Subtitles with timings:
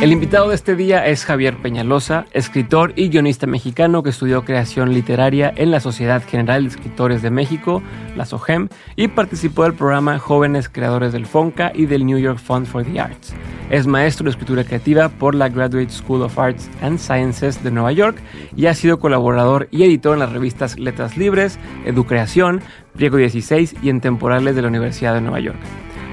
[0.00, 4.94] El invitado de este día es Javier Peñalosa, escritor y guionista mexicano que estudió creación
[4.94, 7.82] literaria en la Sociedad General de Escritores de México,
[8.14, 12.66] la SOGEM, y participó del programa Jóvenes Creadores del FONCA y del New York Fund
[12.66, 13.34] for the Arts.
[13.70, 17.90] Es maestro de escritura creativa por la Graduate School of Arts and Sciences de Nueva
[17.90, 18.18] York
[18.56, 22.60] y ha sido colaborador y editor en las revistas Letras Libres, Educreación,
[22.96, 25.58] Pliego 16 y en temporales de la Universidad de Nueva York.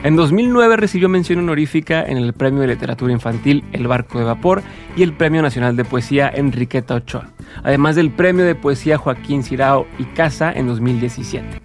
[0.03, 4.61] En 2009 recibió mención honorífica en el Premio de Literatura Infantil El Barco de Vapor
[4.95, 7.29] y el Premio Nacional de Poesía Enriqueta Ochoa,
[7.63, 11.61] además del Premio de Poesía Joaquín Cirao y Casa en 2017.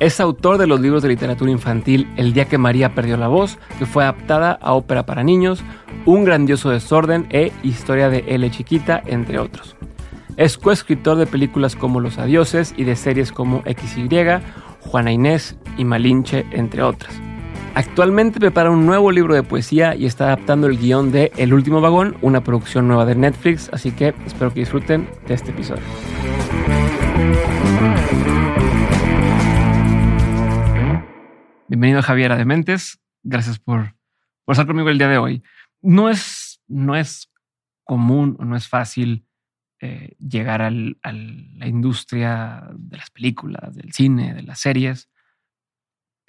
[0.00, 3.58] Es autor de los libros de literatura infantil El día que María perdió la voz,
[3.78, 5.62] que fue adaptada a ópera para niños,
[6.04, 9.76] Un grandioso desorden e Historia de L chiquita, entre otros.
[10.36, 14.08] Es coescritor de películas como Los Adioses y de series como XY,
[14.80, 17.20] Juana Inés y Malinche, entre otras.
[17.76, 21.80] Actualmente prepara un nuevo libro de poesía y está adaptando el guion de El último
[21.80, 25.82] vagón, una producción nueva de Netflix, así que espero que disfruten de este episodio.
[31.66, 33.96] Bienvenido Javier a Dementes, gracias por,
[34.44, 35.42] por estar conmigo el día de hoy.
[35.82, 37.32] No es, no es
[37.82, 39.26] común o no es fácil
[39.80, 45.10] eh, llegar a la industria de las películas, del cine, de las series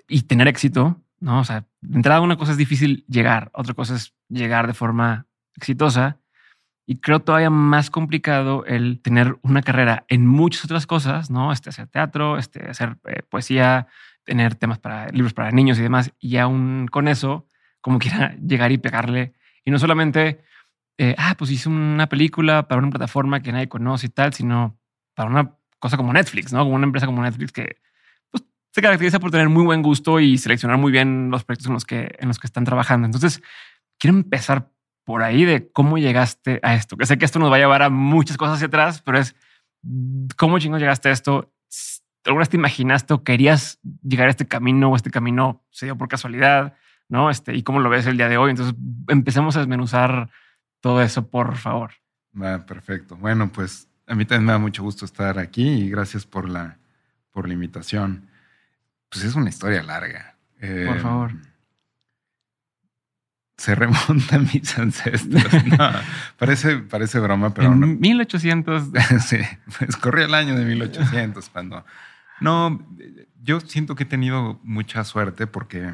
[0.08, 1.40] y tener éxito ¿no?
[1.40, 5.26] O sea, de entrada una cosa es difícil llegar, otra cosa es llegar de forma
[5.56, 6.20] exitosa.
[6.86, 11.52] Y creo todavía más complicado el tener una carrera en muchas otras cosas, ¿no?
[11.52, 13.88] Este, hacer teatro, este, hacer eh, poesía,
[14.24, 16.14] tener temas para libros para niños y demás.
[16.20, 17.48] Y aún con eso,
[17.82, 19.34] como quiera llegar y pegarle.
[19.64, 20.44] Y no solamente,
[21.00, 24.78] eh, ah, pues hice una película para una plataforma que nadie conoce y tal, sino
[25.16, 26.60] para una cosa como Netflix, ¿no?
[26.60, 27.78] Como una empresa como Netflix que
[28.76, 31.86] se caracteriza por tener muy buen gusto y seleccionar muy bien los proyectos en los
[31.86, 33.06] que, en los que están trabajando.
[33.06, 33.42] Entonces,
[33.98, 34.70] quiero empezar
[35.06, 36.98] por ahí de cómo llegaste a esto.
[36.98, 39.34] Que sé que esto nos va a llevar a muchas cosas hacia atrás, pero es
[40.36, 41.54] cómo chingos llegaste a esto.
[42.26, 45.98] ¿Alguna vez te imaginaste o querías llegar a este camino o este camino se dio
[45.98, 46.76] por casualidad?
[47.08, 47.30] ¿No?
[47.30, 48.50] Este, y cómo lo ves el día de hoy.
[48.50, 48.76] Entonces,
[49.08, 50.32] empecemos a desmenuzar
[50.82, 51.92] todo eso, por favor.
[52.68, 53.16] Perfecto.
[53.16, 56.78] Bueno, pues a mí también me da mucho gusto estar aquí y gracias por la,
[57.32, 58.35] por la invitación.
[59.10, 60.36] Pues es una historia larga.
[60.60, 61.32] Por favor.
[61.32, 61.42] Em,
[63.58, 65.44] se remonta a mis ancestros.
[66.38, 67.88] parece, parece broma, pero en no.
[67.88, 68.90] 1800.
[69.26, 69.38] sí,
[69.78, 71.86] pues corría el año de 1800 cuando.
[72.42, 72.86] No,
[73.42, 75.90] yo siento que he tenido mucha suerte porque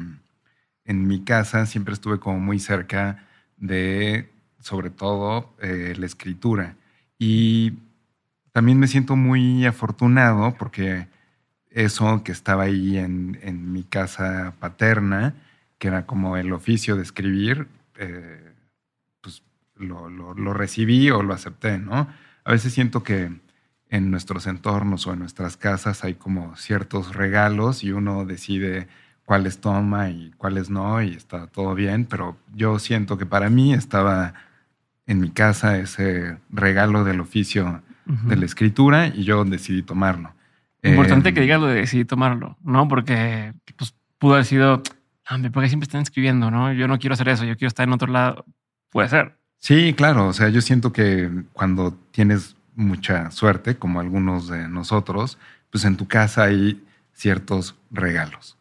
[0.84, 3.24] en mi casa siempre estuve como muy cerca
[3.56, 6.74] de, sobre todo, eh, la escritura.
[7.18, 7.74] Y
[8.50, 11.06] también me siento muy afortunado porque
[11.74, 15.34] eso que estaba ahí en, en, mi casa paterna,
[15.78, 17.66] que era como el oficio de escribir,
[17.96, 18.52] eh,
[19.20, 19.42] pues
[19.76, 22.08] lo, lo, lo, recibí o lo acepté, ¿no?
[22.44, 23.30] A veces siento que
[23.88, 28.88] en nuestros entornos o en nuestras casas hay como ciertos regalos y uno decide
[29.24, 33.72] cuáles toma y cuáles no y está todo bien, pero yo siento que para mí
[33.72, 34.34] estaba
[35.06, 38.22] en mi casa ese regalo del oficio uh -huh.
[38.28, 40.34] de la escritura y yo decidí tomarlo.
[40.82, 42.88] Importante eh, que digas lo de decidir tomarlo, ¿no?
[42.88, 44.82] Porque pues, pudo haber sido,
[45.52, 46.72] porque siempre están escribiendo, ¿no?
[46.72, 48.44] Yo no quiero hacer eso, yo quiero estar en otro lado.
[48.90, 49.36] Puede ser.
[49.58, 50.28] Sí, claro.
[50.28, 55.38] O sea, yo siento que cuando tienes mucha suerte, como algunos de nosotros,
[55.70, 56.82] pues en tu casa hay
[57.12, 58.58] ciertos regalos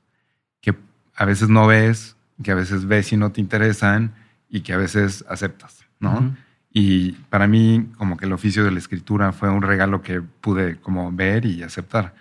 [0.62, 0.76] que
[1.16, 4.14] a veces no ves, que a veces ves y no te interesan
[4.50, 6.12] y que a veces aceptas, ¿no?
[6.12, 6.36] Uh -huh.
[6.74, 10.78] Y para mí, como que el oficio de la escritura fue un regalo que pude
[10.78, 12.14] como ver y aceptar.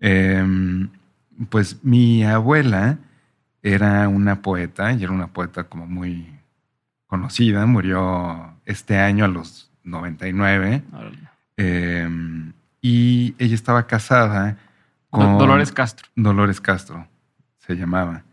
[0.00, 0.44] Eh,
[1.50, 2.98] pues mi abuela
[3.62, 6.26] era una poeta y era una poeta como muy
[7.06, 7.66] conocida.
[7.66, 10.82] Murió este año a los 99.
[11.56, 12.08] Eh,
[12.80, 14.56] y ella estaba casada
[15.10, 15.38] con...
[15.38, 16.08] Dolores Castro.
[16.16, 17.06] Dolores Castro
[17.58, 18.24] se llamaba.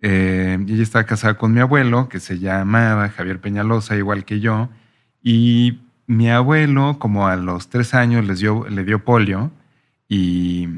[0.00, 4.40] Eh, y ella estaba casada con mi abuelo, que se llamaba Javier Peñalosa, igual que
[4.40, 4.70] yo.
[5.22, 9.52] Y mi abuelo, como a los tres años, les dio, le dio polio
[10.08, 10.68] y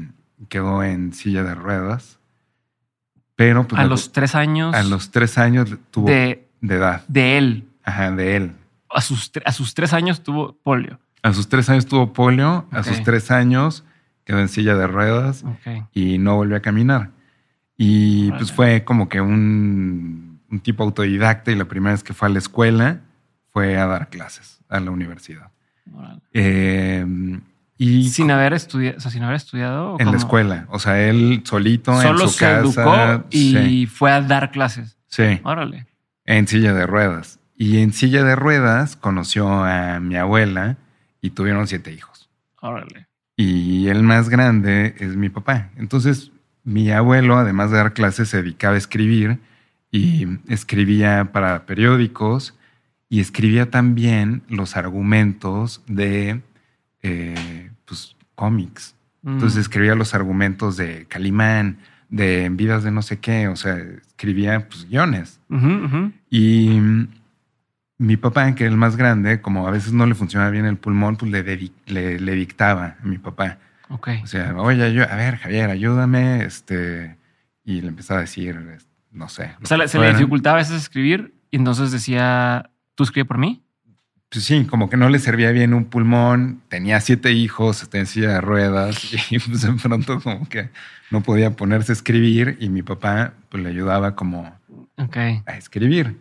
[0.49, 2.19] quedó en silla de ruedas.
[3.35, 4.75] Pero pues, a los tres años.
[4.75, 7.03] A los tres años tuvo de, de edad.
[7.07, 7.67] De él.
[7.83, 8.51] Ajá, de él.
[8.89, 10.99] A sus, a sus tres años tuvo polio.
[11.23, 12.65] A sus tres años tuvo polio.
[12.67, 12.79] Okay.
[12.79, 13.85] A sus tres años
[14.25, 15.83] quedó en silla de ruedas okay.
[15.93, 17.11] y no volvió a caminar.
[17.77, 18.39] Y vale.
[18.39, 22.31] pues fue como que un, un tipo autodidacta y la primera vez que fue a
[22.31, 22.99] la escuela
[23.51, 25.51] fue a dar clases a la universidad.
[26.33, 27.05] Eh,
[27.77, 30.65] y sin haber estudiado, o sea, sin haber estudiado en la escuela.
[30.69, 32.59] O sea, él solito Solo en su se casa.
[32.59, 33.85] educó y sí.
[33.87, 34.97] fue a dar clases.
[35.07, 35.39] Sí.
[35.43, 35.87] Órale.
[36.25, 37.39] En silla de ruedas.
[37.57, 40.77] Y en silla de ruedas conoció a mi abuela
[41.21, 42.29] y tuvieron siete hijos.
[42.61, 43.07] Órale.
[43.35, 45.69] Y el más grande es mi papá.
[45.75, 46.31] Entonces,
[46.63, 49.39] mi abuelo, además de dar clases, se dedicaba a escribir
[49.91, 52.55] y escribía para periódicos
[53.11, 56.41] y escribía también los argumentos de
[57.03, 58.95] eh, pues, cómics.
[59.25, 59.61] Entonces Mm.
[59.61, 61.79] escribía los argumentos de Calimán,
[62.09, 65.41] de vidas de no sé qué, o sea, escribía pues, guiones.
[66.29, 66.79] Y
[67.97, 70.77] mi papá, que era el más grande, como a veces no le funcionaba bien el
[70.77, 71.43] pulmón, pues le,
[71.87, 73.57] le, le dictaba a mi papá.
[73.89, 74.07] Ok.
[74.23, 76.45] O sea, oye, yo, a ver, Javier, ayúdame.
[76.45, 77.17] Este,
[77.65, 78.57] y le empezaba a decir,
[79.11, 79.51] no sé.
[79.61, 82.69] O sea, se le dificultaba a veces escribir y entonces decía,
[83.09, 83.63] ¿tú por mí?
[84.29, 88.29] Pues sí, como que no le servía bien un pulmón, tenía siete hijos, en silla
[88.29, 90.69] de ruedas y pues de pronto como que
[91.09, 94.55] no podía ponerse a escribir y mi papá pues le ayudaba como
[94.95, 96.15] a escribir.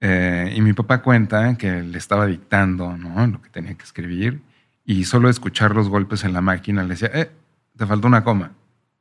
[0.00, 3.26] Eh, y mi papá cuenta que le estaba dictando ¿no?
[3.26, 4.40] lo que tenía que escribir
[4.84, 7.30] y solo escuchar los golpes en la máquina le decía, eh,
[7.76, 8.52] te faltó una coma,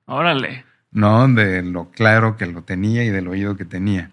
[0.05, 0.63] Órale.
[0.91, 1.27] ¿no?
[1.27, 4.11] De lo claro que lo tenía y del oído que tenía.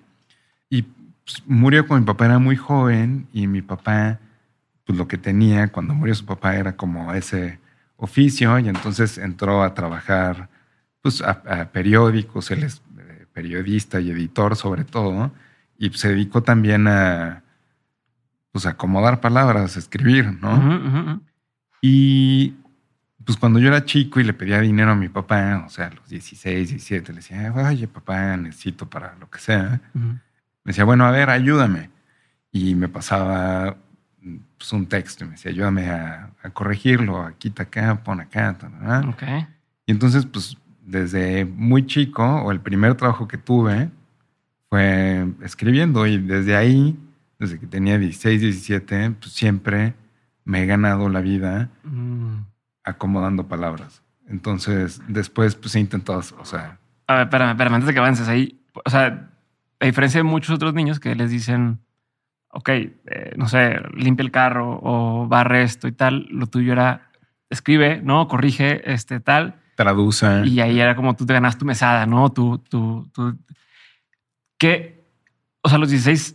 [1.24, 4.20] Pues, murió cuando mi papá era muy joven y mi papá,
[4.84, 7.58] pues lo que tenía cuando murió su papá era como ese
[7.96, 10.48] oficio y entonces entró a trabajar
[11.00, 15.32] pues a, a periódicos, él es eh, periodista y editor sobre todo,
[15.78, 17.42] y se dedicó también a
[18.52, 21.20] pues acomodar palabras, a escribir, ¿no?
[21.82, 22.54] Y
[23.24, 25.90] pues cuando yo era chico y le pedía dinero a mi papá, o sea, a
[25.90, 29.80] los 16, 17, le decía, oye, papá, necesito para lo que sea.
[30.64, 31.90] Me decía, bueno, a ver, ayúdame.
[32.50, 33.76] Y me pasaba
[34.58, 38.56] pues, un texto y me decía, ayúdame a, a corregirlo, quita acá, pon acá.
[38.58, 39.08] ta, ta, ta.
[39.08, 39.22] Ok.
[39.86, 43.90] Y entonces, pues, desde muy chico, o el primer trabajo que tuve
[44.70, 46.06] fue escribiendo.
[46.06, 46.98] Y desde ahí,
[47.38, 49.94] desde que tenía 16, 17, pues siempre
[50.44, 52.44] me he ganado la vida Mm.
[52.84, 54.02] acomodando palabras.
[54.28, 58.28] Entonces, después, pues he intentado, o sea, A ver, espérame, espérame, antes de que avances
[58.28, 58.58] ahí.
[58.84, 59.30] O sea,
[59.84, 61.78] a diferencia de muchos otros niños que les dicen,
[62.48, 67.10] ok, eh, no sé, limpia el carro o barre esto y tal, lo tuyo era
[67.50, 68.26] escribe, ¿no?
[68.26, 69.56] Corrige este tal.
[69.76, 70.46] traduce.
[70.46, 72.32] Y ahí era como tú te ganas tu mesada, ¿no?
[72.32, 73.36] Tú, tú, tú.
[74.56, 75.04] ¿Qué?
[75.60, 76.34] O sea, a los 16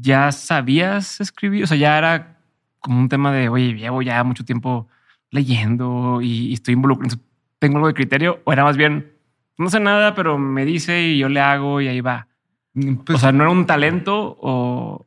[0.00, 1.64] ya sabías escribir.
[1.64, 2.38] O sea, ya era
[2.78, 4.88] como un tema de, oye, llevo ya mucho tiempo
[5.30, 7.14] leyendo y, y estoy involucrado.
[7.58, 8.40] Tengo algo de criterio.
[8.44, 9.12] O era más bien,
[9.58, 12.28] no sé nada, pero me dice y yo le hago y ahí va.
[12.76, 15.06] Pues, o sea, no era un talento o.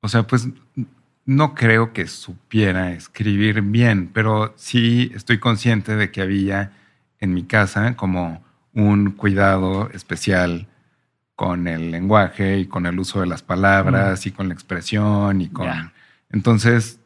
[0.00, 0.48] O sea, pues
[1.24, 6.72] no creo que supiera escribir bien, pero sí estoy consciente de que había
[7.18, 10.68] en mi casa como un cuidado especial
[11.34, 15.48] con el lenguaje y con el uso de las palabras y con la expresión y
[15.48, 15.68] con...
[16.30, 17.00] Entonces,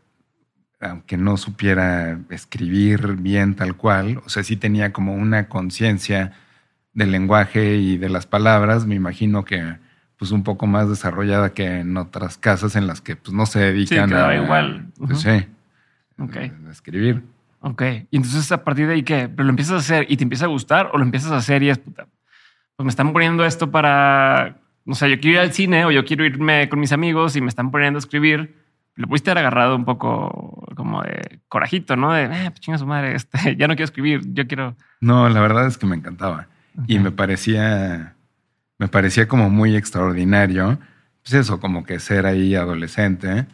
[0.81, 6.33] aunque no supiera escribir bien tal cual, o sea, sí tenía como una conciencia
[6.93, 9.77] del lenguaje y de las palabras, me imagino que
[10.17, 13.61] pues un poco más desarrollada que en otras casas en las que pues no se
[13.61, 14.87] dedican quedaba a igual.
[14.99, 15.21] pues, Ujú.
[15.21, 15.47] sí,
[16.19, 16.37] Ok.
[16.37, 17.23] a escribir.
[17.61, 17.83] Ok.
[18.11, 19.29] Y entonces a partir de ahí, ¿qué?
[19.29, 21.63] ¿Pero lo empiezas a hacer y te empieza a gustar o lo empiezas a hacer
[21.63, 22.07] y es puta?
[22.77, 26.05] Pues me están poniendo esto para, no sé, yo quiero ir al cine o yo
[26.05, 28.57] quiero irme con mis amigos y me están poniendo a escribir.
[28.97, 32.13] Le pudiste haber agarrado un poco como de corajito, ¿no?
[32.13, 34.77] De, eh, pues chinga su madre, este, ya no quiero escribir, yo quiero.
[35.01, 36.49] No, la verdad es que me encantaba
[36.87, 38.15] y me parecía
[38.79, 40.79] me parecía como muy extraordinario.
[41.23, 43.47] Pues eso, como que ser ahí adolescente.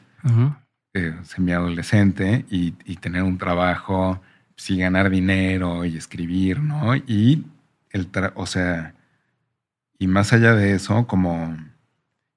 [0.95, 4.21] Eh, semiadolescente y, y tener un trabajo,
[4.57, 6.95] sí, ganar dinero y escribir, ¿no?
[6.97, 7.45] Y
[7.91, 8.95] el, tra- o sea,
[9.99, 11.57] y más allá de eso, como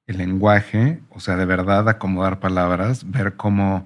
[0.07, 3.85] el lenguaje, o sea, de verdad acomodar palabras, ver cómo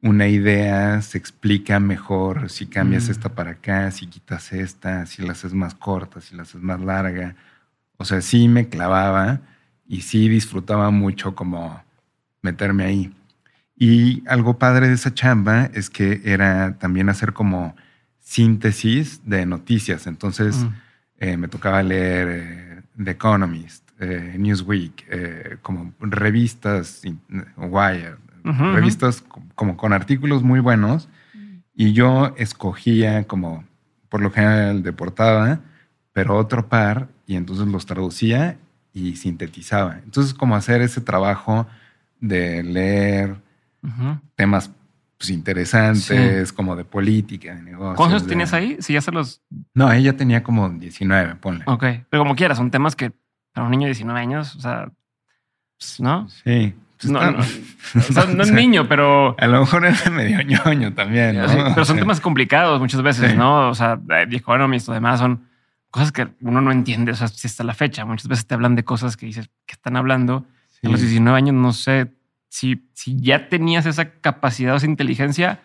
[0.00, 3.10] una idea se explica mejor si cambias Mm.
[3.12, 6.80] esta para acá, si quitas esta, si la haces más corta, si la haces más
[6.80, 7.34] larga.
[7.96, 9.40] O sea, sí me clavaba
[9.86, 11.82] y sí disfrutaba mucho como
[12.42, 13.12] meterme ahí.
[13.76, 17.74] Y algo padre de esa chamba es que era también hacer como
[18.20, 20.06] síntesis de noticias.
[20.06, 20.68] Entonces Mm.
[21.20, 27.20] eh, me tocaba leer eh, The Economist, eh, Newsweek, como revistas, in-
[28.44, 28.72] Ujú, ujú.
[28.74, 31.08] revistas co- como con artículos muy buenos.
[31.74, 33.64] Y yo escogía como,
[34.08, 35.60] por lo general, de portada,
[36.12, 38.58] pero otro par, y entonces los traducía
[38.92, 40.00] y sintetizaba.
[40.02, 41.66] Entonces, como hacer ese trabajo
[42.20, 43.36] de leer
[43.82, 44.18] Ujú.
[44.34, 44.72] temas
[45.18, 47.96] pues, interesantes, como de política, de negocios.
[47.96, 48.76] ¿Cuántos de- tienes ahí?
[48.80, 49.40] Si ya se los.
[49.74, 51.62] No, ella tenía como 19, ponle.
[51.66, 51.84] Ok.
[52.10, 53.12] Pero como quieras, son temas que
[53.52, 54.90] para un niño de 19 años, o sea,
[56.00, 56.28] ¿no?
[56.44, 57.38] Sí, Pues no, no,
[58.34, 59.36] no, es niño, pero.
[59.38, 61.36] A lo mejor es medio ñoño también.
[61.36, 61.46] ¿no?
[61.74, 63.68] pero son temas complicados muchas veces, ¿no?
[63.68, 65.48] O sea, The Economist o demás son
[65.90, 67.12] cosas que uno no entiende.
[67.12, 69.74] O sea, si está la fecha, muchas veces te hablan de cosas que dices que
[69.74, 70.44] están hablando.
[70.84, 72.12] A los 19 años, no sé
[72.48, 75.60] si, si ya tenías esa capacidad o esa inteligencia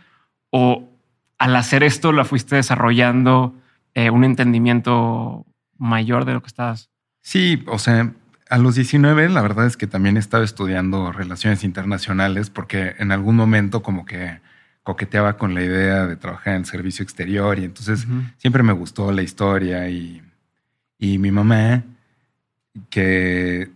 [0.49, 0.89] o
[1.37, 3.55] al hacer esto la fuiste desarrollando
[3.93, 5.45] eh, un entendimiento
[5.77, 6.89] mayor de lo que estabas.
[7.21, 8.13] Sí, o sea,
[8.53, 13.36] a los 19 la verdad es que también estaba estudiando relaciones internacionales porque en algún
[13.36, 14.41] momento como que
[14.83, 18.05] coqueteaba con la idea de trabajar en el servicio exterior y entonces
[18.38, 20.22] siempre me gustó la historia y,
[21.00, 21.81] y mi mamá,
[22.91, 23.72] que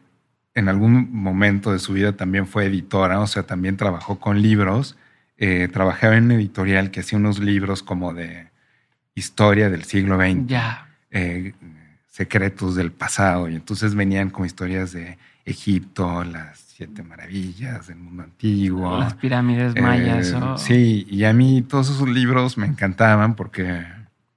[0.54, 4.96] en algún momento de su vida también fue editora, o sea, también trabajó con libros,
[5.38, 8.50] eh, trabajaba en una editorial que hacía unos libros como de
[9.16, 10.46] historia del siglo XX.
[10.46, 10.88] Ya.
[11.10, 11.54] Eh,
[12.18, 18.24] secretos del pasado y entonces venían como historias de Egipto, las siete maravillas del mundo
[18.24, 18.98] antiguo.
[18.98, 20.36] Las pirámides eh, mayas.
[20.60, 23.86] Sí, y a mí todos esos libros me encantaban porque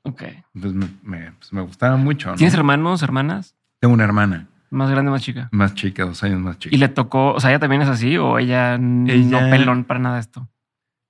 [0.03, 0.43] okay.
[0.53, 2.35] pues, me, pues, me, gustaban mucho.
[2.35, 3.55] ¿Tienes hermanos, hermanas?
[3.79, 4.47] Tengo una hermana.
[4.69, 5.49] ¿Más grande más chica?
[5.51, 6.77] Más chica, dos años más chica.
[6.77, 10.19] ¿Y le tocó, o sea, ella también es así o ella, no pelón para nada
[10.19, 10.47] esto?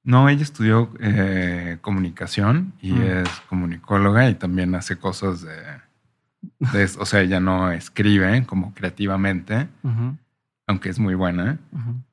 [0.05, 3.03] No, ella estudió eh, comunicación y mm.
[3.03, 5.90] es comunicóloga y también hace cosas de
[6.99, 9.69] o sea, ella no escribe como creativamente,
[10.67, 11.59] aunque es muy buena,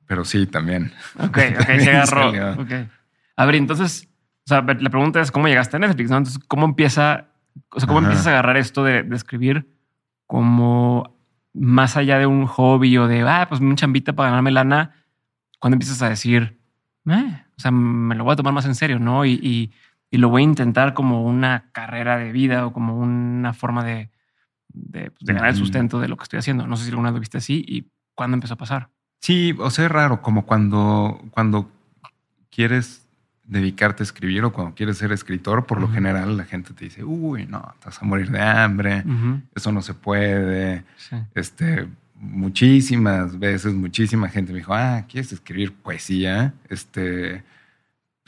[0.06, 0.92] pero sí también.
[1.18, 2.62] Ok, ok, se agarró.
[2.62, 2.88] Okay.
[3.36, 4.08] A ver, entonces,
[4.44, 6.18] o sea, la pregunta es cómo llegaste a Netflix, ¿no?
[6.18, 7.26] Entonces, ¿cómo empieza,
[7.70, 9.68] o sea, cómo empiezas a agarrar esto de, escribir
[10.26, 11.16] como
[11.54, 14.94] más allá de un hobby o de, ah, pues un chambita para ganarme lana?
[15.58, 16.60] Cuando empiezas a decir,
[17.10, 19.24] eh, o sea, me lo voy a tomar más en serio, ¿no?
[19.24, 19.72] y,
[20.10, 24.10] y lo voy a intentar como una carrera de vida o como una forma de,
[24.68, 26.66] de, pues, ganar el sustento de lo que estoy haciendo.
[26.66, 28.90] No sé si alguna vez lo viste así y cuándo empezó a pasar.
[29.20, 31.70] Sí, o sea, es raro, como cuando, cuando
[32.50, 33.06] quieres
[33.44, 37.02] dedicarte a escribir o cuando quieres ser escritor, por lo general la gente te dice,
[37.02, 39.04] uy, no, estás a morir de hambre,
[39.54, 40.84] eso no se puede.
[41.34, 46.54] Este, muchísimas veces, muchísima gente me dijo, ah, ¿quieres escribir poesía?
[46.68, 47.42] Este,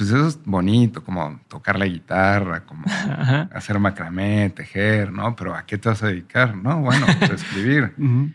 [0.00, 2.86] pues eso es bonito, como tocar la guitarra, como
[3.52, 5.36] hacer macramé, tejer, ¿no?
[5.36, 6.56] Pero ¿a qué te vas a dedicar?
[6.56, 7.92] No, bueno, pues a escribir.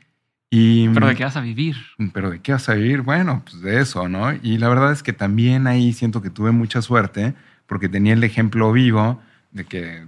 [0.52, 1.76] y, pero ¿de qué vas a vivir?
[2.14, 3.02] Pero ¿de qué vas a vivir?
[3.02, 4.32] Bueno, pues de eso, ¿no?
[4.32, 7.34] Y la verdad es que también ahí siento que tuve mucha suerte
[7.66, 9.20] porque tenía el ejemplo vivo
[9.52, 10.06] de que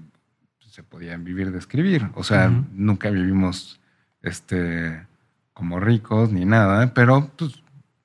[0.60, 2.08] se podían vivir de escribir.
[2.14, 3.80] O sea, nunca vivimos
[4.22, 5.08] este,
[5.54, 7.54] como ricos ni nada, pero pues,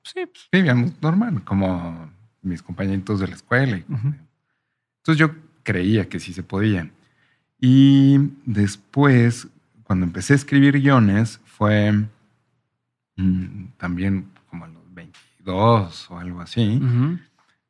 [0.01, 2.12] sí, pues, vivíamos normal, como
[2.43, 3.77] mis compañeritos de la escuela.
[3.77, 5.31] Entonces yo
[5.63, 6.91] creía que sí se podía.
[7.59, 9.47] Y después,
[9.83, 11.93] cuando empecé a escribir guiones, fue
[13.15, 16.81] mm, también como a los 22 o algo así,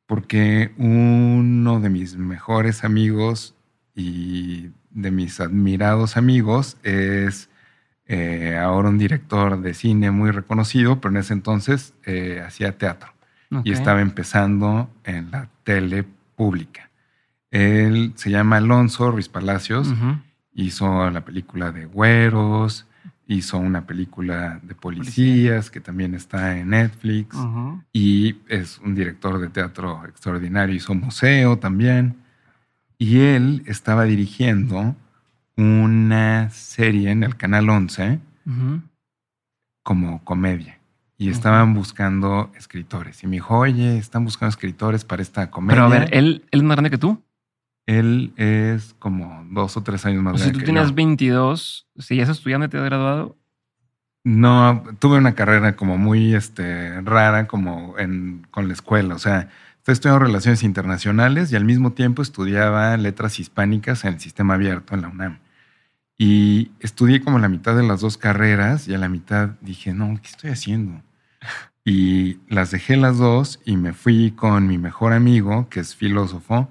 [0.06, 3.54] porque uno de mis mejores amigos
[3.94, 7.48] y de mis admirados amigos es
[8.06, 13.13] eh, ahora un director de cine muy reconocido, pero en ese entonces eh, hacía teatro
[13.62, 16.90] y estaba empezando en la tele pública.
[17.50, 19.94] Él se llama Alonso Ruiz Palacios,
[20.52, 22.86] hizo la película de Güeros,
[23.26, 27.36] hizo una película de policías que también está en Netflix
[27.92, 32.16] y es un director de teatro extraordinario, hizo museo también.
[32.98, 34.96] Y él estaba dirigiendo
[35.56, 38.18] una serie en el Canal 11
[39.82, 40.73] como comedia
[41.16, 43.22] y estaban buscando escritores.
[43.22, 45.76] Y me dijo, oye, están buscando escritores para esta comedia.
[45.76, 47.22] Pero a ver, ¿él, él es más grande que tú?
[47.86, 50.52] Él es como dos o tres años más grande.
[50.52, 53.36] Si tú tienes 22, si ya es estudiante, te has graduado.
[54.24, 59.14] No, tuve una carrera como muy este, rara como en, con la escuela.
[59.14, 64.20] O sea, estoy estudiando relaciones internacionales y al mismo tiempo estudiaba letras hispánicas en el
[64.20, 65.38] sistema abierto en la UNAM.
[66.16, 70.18] Y estudié como la mitad de las dos carreras y a la mitad dije, no,
[70.22, 71.02] ¿qué estoy haciendo?
[71.86, 76.70] Y las dejé las dos y me fui con mi mejor amigo, que es filósofo,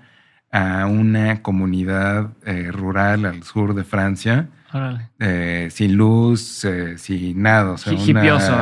[0.52, 4.50] a una comunidad eh, rural al sur de Francia,
[5.20, 7.74] eh, sin luz, eh, sin nada.
[7.74, 7.94] O sea,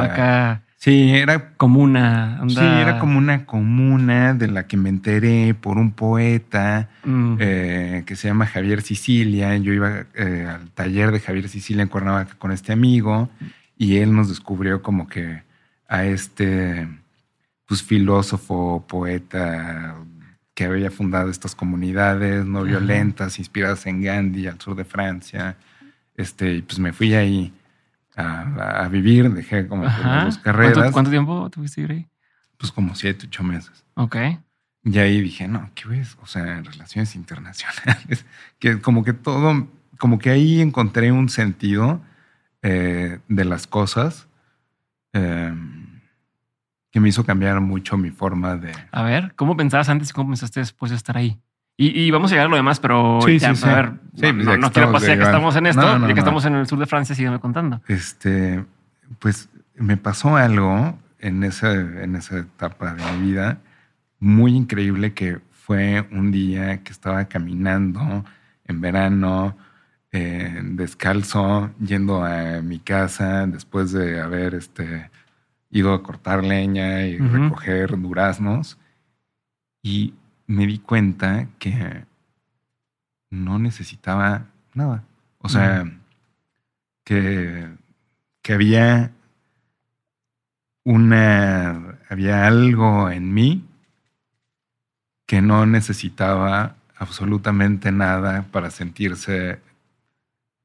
[0.03, 0.63] acá.
[0.81, 2.41] Sí, era como una.
[2.47, 7.35] Sí, era como una comuna de la que me enteré por un poeta mm.
[7.39, 9.55] eh, que se llama Javier Sicilia.
[9.57, 13.29] Yo iba eh, al taller de Javier Sicilia en Cuernavaca con este amigo
[13.77, 15.43] y él nos descubrió como que
[15.87, 16.87] a este
[17.67, 19.97] pues, filósofo, poeta
[20.55, 25.57] que había fundado estas comunidades no violentas, inspiradas en Gandhi al sur de Francia.
[26.17, 27.53] Este, y pues me fui ahí
[28.21, 30.91] a, vivir, dejé como dos carreras.
[30.91, 32.07] ¿Cuánto, tiempo tuviste ahí?
[32.61, 33.83] pues como siete, ocho meses.
[33.95, 34.15] Ok.
[34.83, 36.17] Y ahí dije, no, ¿qué ves?
[36.21, 38.25] O sea, relaciones internacionales,
[38.59, 42.01] que como que todo, como que ahí encontré un sentido
[42.61, 44.27] eh, de las cosas
[45.13, 45.53] eh,
[46.91, 48.71] que me hizo cambiar mucho mi forma de...
[48.91, 51.39] A ver, ¿cómo pensabas antes y cómo pensaste después de estar ahí?
[51.83, 53.69] Y, y vamos a llegar a lo demás, pero Sí, ya, sí, sí.
[53.69, 55.99] a ver, Sí, no, pues no, que no quiero ya que estamos en esto, No,
[55.99, 56.19] no, ya que no.
[56.19, 57.81] estamos en el sur de Francia, sígueme contando.
[57.87, 58.63] Este,
[59.19, 63.57] pues me pasó algo en esa, en esa etapa de mi vida
[64.19, 68.25] muy increíble que fue un día que estaba caminando
[68.65, 69.57] en verano,
[70.11, 75.09] eh, descalzo, yendo a mi casa después de haber este,
[75.71, 78.77] ido a cortar leña y recoger duraznos.
[79.81, 80.13] Y
[80.51, 82.05] me di cuenta que
[83.29, 85.03] no necesitaba nada.
[85.39, 85.89] O sea,
[87.03, 87.69] que,
[88.41, 89.11] que había
[90.83, 93.65] una, había algo en mí
[95.25, 99.59] que no necesitaba absolutamente nada para sentirse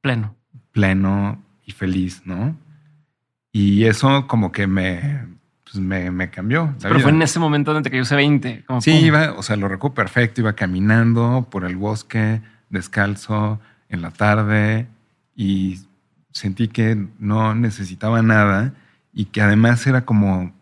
[0.01, 0.35] Pleno.
[0.71, 2.55] pleno y feliz, ¿no?
[3.53, 5.36] Y eso como que me,
[5.71, 6.65] pues me, me cambió.
[6.65, 7.03] la Pero vida.
[7.03, 8.63] fue en ese momento donde te cayó ese 20.
[8.65, 9.05] Como Sí, pum.
[9.05, 13.59] iba, o sea, lo recuerdo perfecto, iba caminando por el bosque, descalzo,
[13.89, 14.87] en la tarde,
[15.35, 15.79] y
[16.31, 18.73] sentí que no necesitaba nada
[19.13, 20.53] y que además era como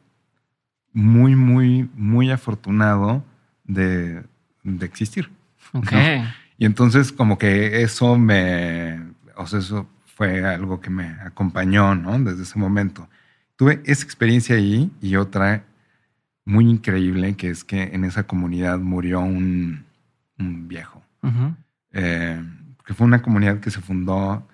[0.94, 3.24] muy, muy, muy afortunado
[3.66, 4.24] de,
[4.64, 5.30] de existir.
[5.74, 5.92] Ok.
[6.58, 9.02] Y entonces como que eso me,
[9.36, 12.18] o sea, eso fue algo que me acompañó, ¿no?
[12.20, 13.10] Desde ese momento.
[13.56, 15.64] Tuve esa experiencia ahí y otra
[16.46, 19.86] muy increíble, que es que en esa comunidad murió un,
[20.38, 21.02] un viejo,
[21.92, 22.44] eh,
[22.86, 24.48] que fue una comunidad que se fundó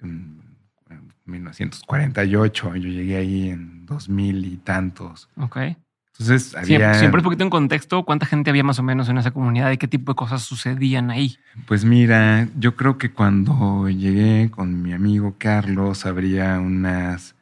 [0.00, 0.40] en,
[0.88, 2.76] en 1948.
[2.76, 5.28] Yo llegué ahí en 2000 y tantos.
[5.36, 5.58] Ok.
[6.18, 6.94] Entonces Siempre, había...
[6.94, 9.78] siempre un poquito en contexto, ¿cuánta gente había más o menos en esa comunidad y
[9.78, 11.36] qué tipo de cosas sucedían ahí?
[11.66, 17.33] Pues mira, yo creo que cuando llegué con mi amigo Carlos habría unas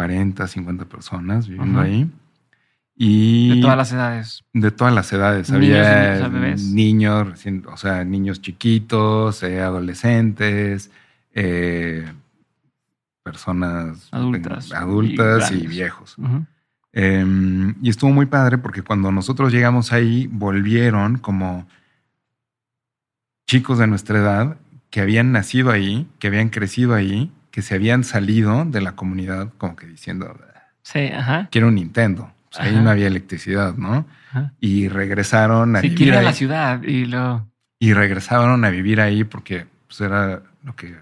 [0.00, 2.10] 40, 50 personas viviendo ahí.
[2.96, 4.44] Y De todas las edades.
[4.52, 5.50] de todas las edades.
[5.50, 6.62] Niños, había bebés.
[6.62, 10.90] niños, recién- o sea, niños chiquitos, eh, adolescentes,
[11.34, 12.10] eh,
[13.22, 16.16] personas Adultas adultas y viejos.
[16.92, 17.24] Eh,
[17.82, 21.66] y estuvo muy padre porque cuando nosotros llegamos ahí, volvieron como
[23.46, 24.56] chicos de nuestra edad
[24.90, 29.52] que habían nacido ahí, que habían crecido ahí, que se habían salido de la comunidad
[29.58, 30.36] como que diciendo,
[30.82, 31.48] Sí, ajá.
[31.50, 32.32] quiero un Nintendo.
[32.50, 32.80] Pues ahí Ajá.
[32.82, 34.06] no había electricidad, ¿no?
[34.30, 34.52] ajá.
[34.60, 36.24] Y regresaron a Sí, vivir ir a ahí.
[36.24, 37.46] la ciudad y lo.
[37.78, 40.96] Y regresaron a vivir ahí porque pues, era lo que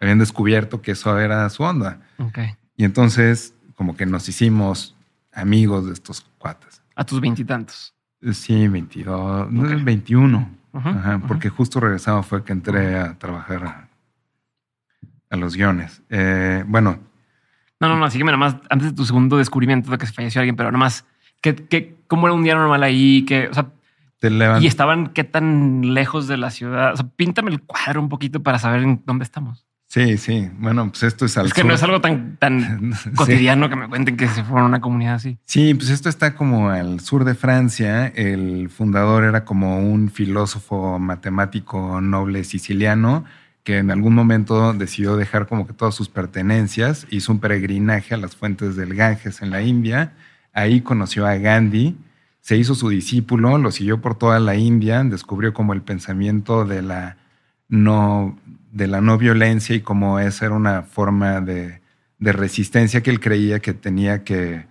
[0.00, 1.98] habían descubierto que eso era su onda.
[2.18, 2.38] Ok.
[2.76, 4.94] Y entonces como que nos hicimos
[5.32, 6.82] amigos de estos cuates.
[6.94, 7.94] A tus veintitantos.
[8.32, 9.82] Sí, 22, no, Ok.
[9.82, 10.50] 21.
[10.72, 11.26] Ujú, Ajá, ujú.
[11.26, 13.88] porque justo regresado fue que entré a trabajar
[15.32, 16.02] a, los guiones.
[16.10, 16.98] Eh, bueno,
[17.80, 18.10] No, no, no.
[18.10, 20.78] Sígueme nada más antes de tu segundo descubrimiento de que se falleció alguien, pero nada
[20.78, 21.04] más.
[21.40, 23.24] ¿qué, qué, ¿Cómo era un día normal ahí?
[23.26, 23.66] ¿Qué, o sea,
[24.20, 24.30] te.
[24.60, 26.92] ¿Y estaban qué tan lejos de la ciudad?
[26.92, 29.66] O sea, píntame el cuadro un poquito para saber en dónde estamos.
[29.88, 30.48] Sí, sí.
[30.58, 31.68] Bueno, pues esto es al Es que sur.
[31.68, 33.10] no es algo tan, tan Sí.
[33.10, 35.36] cotidiano que me cuenten que se fueron a una comunidad así.
[35.44, 38.06] Sí, pues esto está como al sur de Francia.
[38.06, 43.24] El fundador era como un filósofo matemático noble siciliano
[43.64, 48.18] que en algún momento decidió dejar como que todas sus pertenencias, hizo un peregrinaje a
[48.18, 50.14] las fuentes del Ganges en la India.
[50.52, 51.96] Ahí conoció a Gandhi,
[52.40, 56.82] se hizo su discípulo, lo siguió por toda la India, descubrió como el pensamiento de
[56.82, 57.16] la
[57.68, 58.36] no,
[58.72, 61.80] de la no violencia y como esa era una forma de,
[62.18, 64.66] de resistencia que él creía que tenía que,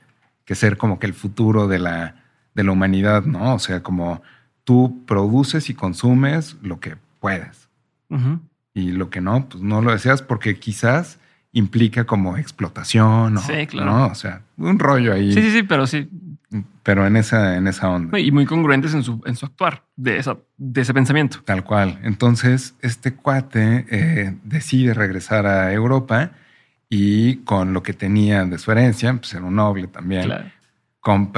[0.46, 2.24] que ser como que el futuro de la,
[2.54, 3.56] de la humanidad, ¿no?
[3.56, 4.22] O sea, como
[4.66, 7.62] tú produces y consumes lo que puedes
[8.10, 8.42] Ujú.
[8.74, 11.20] Y lo que no, pues no lo deseas porque quizás
[11.54, 13.42] implica como explotación, ¿no?
[13.42, 13.92] Sí, claro.
[13.92, 14.06] ¿No?
[14.08, 16.10] O sea, un rollo ahí, Sí, sí, sí, pero sí.
[16.84, 18.18] pero en esa, en esa onda.
[18.20, 21.42] Y muy congruentes en su, en su actuar de, esa, de ese pensamiento.
[21.44, 22.00] Tal cual.
[22.04, 26.32] Entonces, este cuate eh, decide regresar a Europa
[26.90, 30.46] y con lo que tenía de su herencia, pues era un noble también, Claro.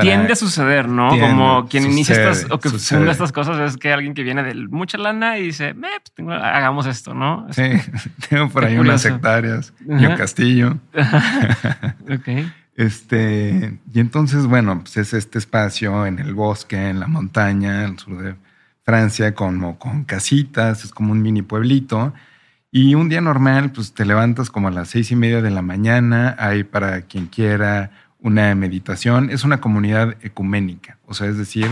[0.02, 1.10] Tiende a suceder, ¿no?
[1.10, 2.98] Tiende, Como quien inicia sucede, estas o que sucede.
[2.98, 6.12] funda estas cosas es que alguien que viene de mucha lana y dice, "Eh, pues
[6.14, 7.48] tengo- hagamos esto, ¿no?
[7.52, 7.62] Sí,
[8.30, 10.10] tengo por Qué ahí unas hectáreas y Ajá.
[10.10, 10.78] un castillo.
[12.12, 12.46] ok.
[12.76, 18.00] Este, y entonces, bueno, pues es este espacio en el bosque, en la montaña, al
[18.00, 18.36] sur de
[18.84, 22.14] Francia, como con casitas, es como un mini pueblito.
[22.72, 25.62] Y un día normal, pues te levantas como a las seis y media de la
[25.62, 27.92] mañana, hay para quien quiera
[28.24, 29.30] una meditación.
[29.30, 31.68] Es una comunidad ecuménica, o sea, es decir,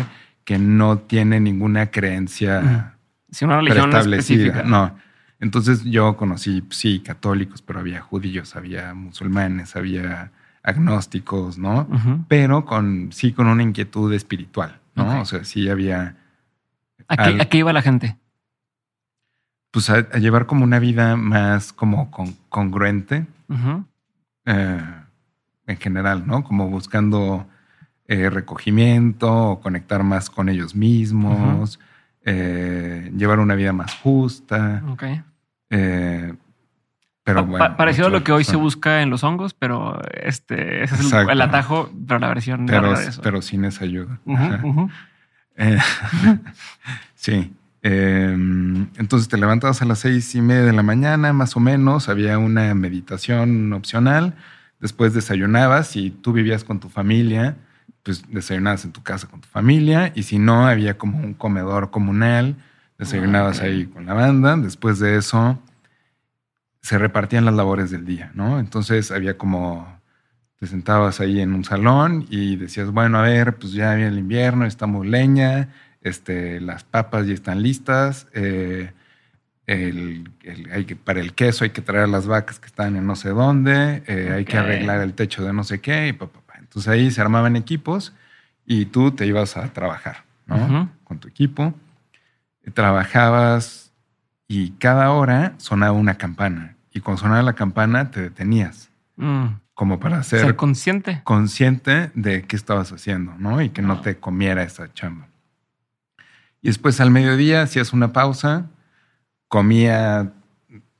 [0.45, 2.95] que no tiene ninguna creencia
[3.41, 4.63] una religión específica.
[4.63, 4.95] No.
[5.39, 11.87] Entonces yo conocí, sí, católicos, pero había judíos, había musulmanes, había agnósticos, ¿no?
[12.27, 15.21] Pero con, sí, con una inquietud espiritual, ¿no?
[15.21, 16.15] O sea, sí había,
[17.07, 18.17] ¿A qué, Al- a qué iba la gente?
[19.71, 23.25] pues a, a llevar como una vida más como con- congruente
[24.45, 24.81] eh,
[25.71, 26.43] en general, ¿no?
[26.43, 27.47] Como buscando
[28.07, 31.79] eh, recogimiento, o conectar más con ellos mismos,
[32.25, 34.83] eh, llevar una vida más justa.
[34.89, 35.03] Ok.
[35.69, 36.33] eh,
[37.23, 37.65] pero Pa- bueno.
[37.65, 41.13] pa- parecido a lo que hoy se busca en los hongos, pero este ese es
[41.13, 43.21] el, atajo, pero la versión Pero, de eso.
[43.21, 44.19] pero sin esa ayuda.
[45.55, 45.77] Eh,
[47.15, 47.53] sí.
[47.83, 48.31] Eh,
[48.97, 52.09] entonces te levantabas a las seis y media de la mañana, más o menos.
[52.09, 54.35] Había una meditación opcional.
[54.81, 57.55] Después desayunabas y tú vivías con tu familia,
[58.03, 60.11] pues desayunabas en tu casa con tu familia.
[60.15, 62.55] Y si no, había como un comedor comunal.
[62.97, 63.63] Desayunabas Ok.
[63.63, 64.57] ahí con la banda.
[64.57, 65.59] Después de eso,
[66.81, 68.59] se repartían las labores del día, ¿no?
[68.59, 70.01] Entonces había como
[70.59, 74.19] te sentabas ahí en un salón y decías, bueno, a ver, pues ya viene el
[74.19, 75.69] invierno, estamos leña,
[76.01, 78.91] este, las papas ya están listas, eh,
[79.67, 83.05] el- el- hay que, para el queso hay que traer las vacas que están en
[83.05, 86.27] no sé dónde, eh, hay que arreglar el techo de no sé qué, y pa,
[86.27, 86.53] pa, pa.
[86.59, 88.13] Entonces ahí se armaban equipos
[88.65, 90.55] y tú te ibas a trabajar, ¿no?
[90.57, 90.89] Ujú.
[91.03, 91.73] Con tu equipo.
[92.73, 93.91] Trabajabas
[94.47, 96.75] y cada hora sonaba una campana.
[96.93, 99.47] Y cuando sonaba la campana te detenías, Mm.
[99.73, 101.21] como para hacer Ser consciente.
[101.23, 103.61] consciente de qué estabas haciendo, ¿no?
[103.61, 104.03] Y que no Wow.
[104.03, 105.27] te comiera esa chamba.
[106.61, 108.65] Y después al mediodía hacías una pausa,
[109.51, 110.31] comía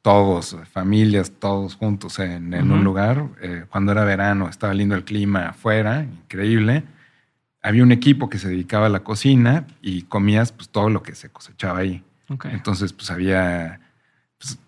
[0.02, 3.30] todos, familias, todos juntos en, en un lugar.
[3.42, 6.84] Eh, cuando era verano estaba lindo el clima afuera, increíble.
[7.62, 11.16] Había un equipo que se dedicaba a la cocina y comías pues todo lo que
[11.16, 12.04] se cosechaba ahí.
[12.44, 13.80] Entonces, pues había.
[14.38, 14.60] pues,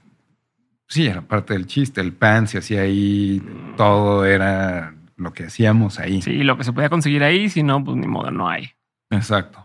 [0.88, 2.00] sí, era parte del chiste.
[2.00, 3.43] El pan se hacía ahí,
[3.76, 6.22] todo era lo que hacíamos ahí.
[6.22, 8.69] Sí, lo que se podía conseguir ahí, si no, pues ni modo, no hay.
[9.15, 9.60] Exacto.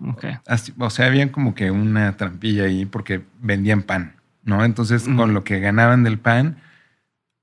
[0.47, 4.65] Así- o sea, había como que una trampilla ahí porque vendían pan, ¿no?
[4.65, 6.59] Entonces, con lo que ganaban del pan,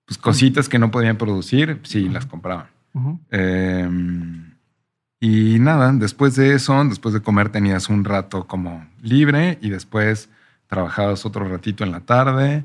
[0.06, 2.68] pues cositas que no podían producir, sí, las compraban.
[3.32, 3.90] Eh,
[5.20, 10.30] y nada, después de eso, después de comer tenías un rato como libre y después
[10.68, 12.64] trabajabas otro ratito en la tarde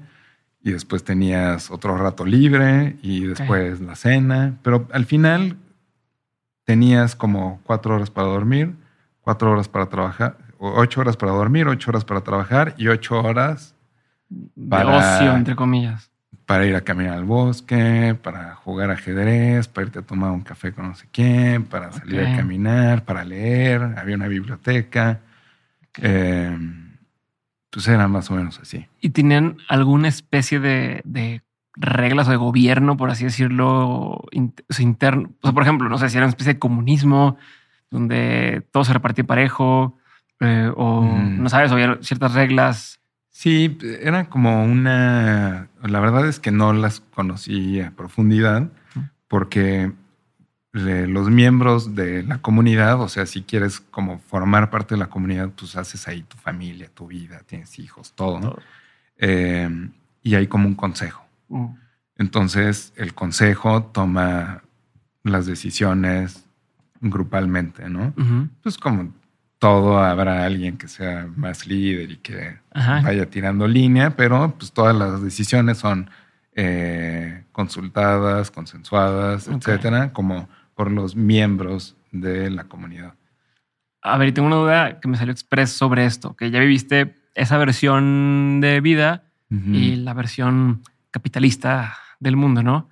[0.63, 5.57] y después tenías otro rato libre y después la cena, pero al final
[6.65, 8.75] tenías como cuatro horas para dormir,
[9.23, 13.75] cuatro horas para trabajar, ocho horas para dormir, ocho horas para trabajar y ocho horas
[14.29, 16.11] De Para- ocio, entre comillas.
[16.47, 20.73] para ir a caminar al bosque, para jugar ajedrez, para irte a tomar un café
[20.73, 25.21] con no sé quién, para salir a caminar, para leer, había una biblioteca.
[25.99, 26.57] Eh,
[27.71, 28.87] pues era más o menos así.
[29.01, 31.43] ¿Y tenían alguna especie de, de
[31.77, 35.31] reglas o de gobierno, por así decirlo, interno?
[35.41, 37.37] O sea, por ejemplo, no sé si era una especie de comunismo
[37.91, 39.97] donde todo se repartía parejo
[40.41, 41.43] eh, o Mm.
[41.43, 43.01] no sabes, había ciertas reglas.
[43.29, 45.69] Sí, era como una...
[45.83, 48.69] La verdad es que no las conocí a profundidad
[49.29, 49.93] porque
[50.73, 55.09] eh, los miembros de la comunidad, o sea, si quieres como formar parte de la
[55.09, 58.41] comunidad, pues haces ahí tu familia, tu vida, tienes hijos, todo.
[58.41, 58.57] ¿no?
[59.17, 59.69] Eh,
[60.23, 61.25] y hay como un consejo.
[62.17, 64.63] Entonces el consejo toma
[65.23, 66.47] las decisiones
[67.01, 68.13] grupalmente, ¿no?
[68.17, 68.49] Ujú.
[68.63, 69.13] Pues como
[69.59, 73.01] todo habrá alguien que sea más líder y que Ajá.
[73.03, 76.11] vaya tirando línea, pero pues todas las decisiones son
[76.55, 79.57] eh, consultadas, consensuadas, Ok.
[79.57, 83.15] etcétera, como por los miembros de la comunidad.
[84.03, 87.15] A ver, y tengo una duda que me salió express sobre esto, que ya viviste
[87.35, 89.25] esa versión de vida
[89.73, 92.89] y la versión capitalista del mundo, ¿no?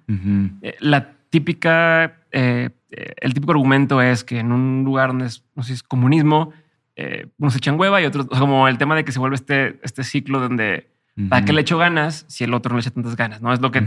[0.61, 5.45] Eh, la típica, eh, eh, el típico argumento es que en un lugar donde es,
[5.55, 6.53] no sé, es comunismo,
[6.97, 9.37] eh, unos echan hueva y otros, o sea, como el tema de que se vuelve
[9.37, 10.91] este, este ciclo donde
[11.29, 13.43] ¿para qué le echo ganas si el otro no le echa tantas ganas?
[13.43, 13.85] No es lo que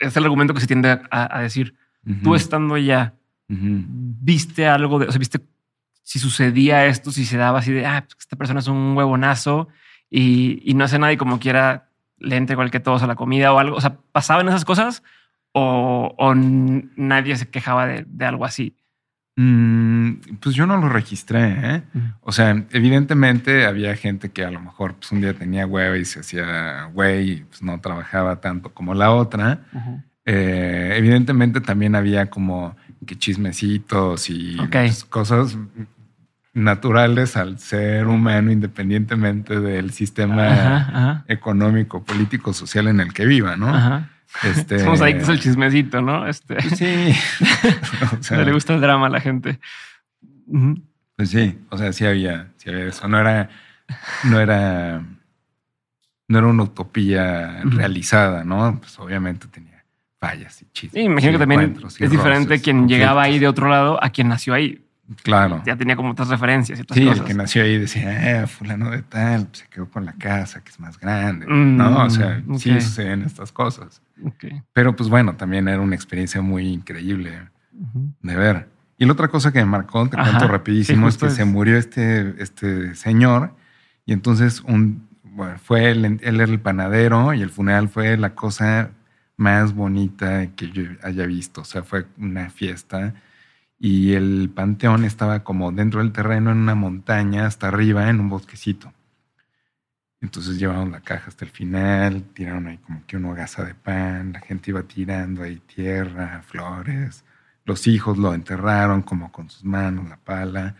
[0.00, 1.74] es el argumento que se tiende a, a decir.
[2.22, 3.14] Tú estando allá,
[3.48, 3.84] ujú.
[3.88, 5.40] viste algo de, o sea, viste
[6.02, 9.66] si sucedía esto, si se daba así de, ah, pues esta persona es un huevonazo
[10.08, 13.16] y, y no hace nada y como quiera le entre igual que todos a la
[13.16, 13.76] comida o algo.
[13.76, 15.02] O sea, ¿pasaban esas cosas
[15.58, 18.76] o, nadie se quejaba de, de algo así?
[19.36, 21.82] Mm, pues yo no lo registré, ¿eh?
[22.22, 26.04] O sea, evidentemente había gente que a lo mejor pues, un día tenía hueva y
[26.04, 29.60] se hacía güey y pues, no trabajaba tanto como la otra.
[30.24, 35.56] Eh, evidentemente también había como que chismecitos y pues, cosas
[36.52, 44.06] naturales al ser humano independientemente del sistema económico, político, social en el que viva, ¿no?
[44.44, 46.26] Este, Somos adictos al chismecito, ¿no?
[46.26, 47.12] Este, pues sí.
[48.18, 49.58] o sea, le gusta el drama a la gente.
[51.16, 53.08] Pues sí, o sea, sí había, sí había eso.
[53.08, 53.48] No era,
[54.24, 55.02] no era,
[56.28, 58.78] no era una utopía realizada, ¿no?
[58.80, 59.84] Pues obviamente tenía
[60.18, 61.00] fallas y chismes.
[61.00, 64.54] Sí, imagino que también es diferente quien llegaba ahí de otro lado a quien nació
[64.54, 64.85] ahí.
[65.22, 65.62] Claro.
[65.64, 67.20] Ya tenía como otras referencias y otras Sí, cosas.
[67.20, 70.70] el que nació ahí decía, ah, fulano de tal, se quedó con la casa, que
[70.70, 71.46] es más grande.
[71.46, 72.80] Mm, no, o sea, sí ok.
[72.80, 74.02] suceden estas cosas.
[74.24, 74.46] Ok.
[74.72, 77.38] Pero pues bueno, también era una experiencia muy increíble
[78.22, 78.68] de ver.
[78.98, 81.34] Y la otra cosa que me marcó, te Ajá, cuento rapidísimo, sí, es que es.
[81.34, 83.54] se murió este, este señor
[84.06, 88.34] y entonces un, bueno, fue él, él era el panadero y el funeral fue la
[88.34, 88.90] cosa
[89.36, 91.60] más bonita que yo haya visto.
[91.60, 93.12] O sea, fue una fiesta
[93.78, 98.28] y el panteón estaba como dentro del terreno en una montaña hasta arriba en un
[98.28, 98.92] bosquecito.
[100.20, 104.32] Entonces llevaron la caja hasta el final, tiraron ahí como que una hogaza de pan,
[104.32, 107.24] la gente iba tirando ahí tierra, flores,
[107.64, 110.74] los hijos lo enterraron como con sus manos, la pala,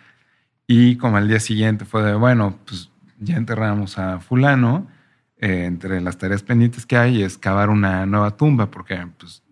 [0.66, 4.88] y como al día siguiente fue de, bueno, pues ya enterramos a fulano,
[5.38, 9.42] eh, entre las tareas pendientes que hay es cavar una nueva tumba, porque pues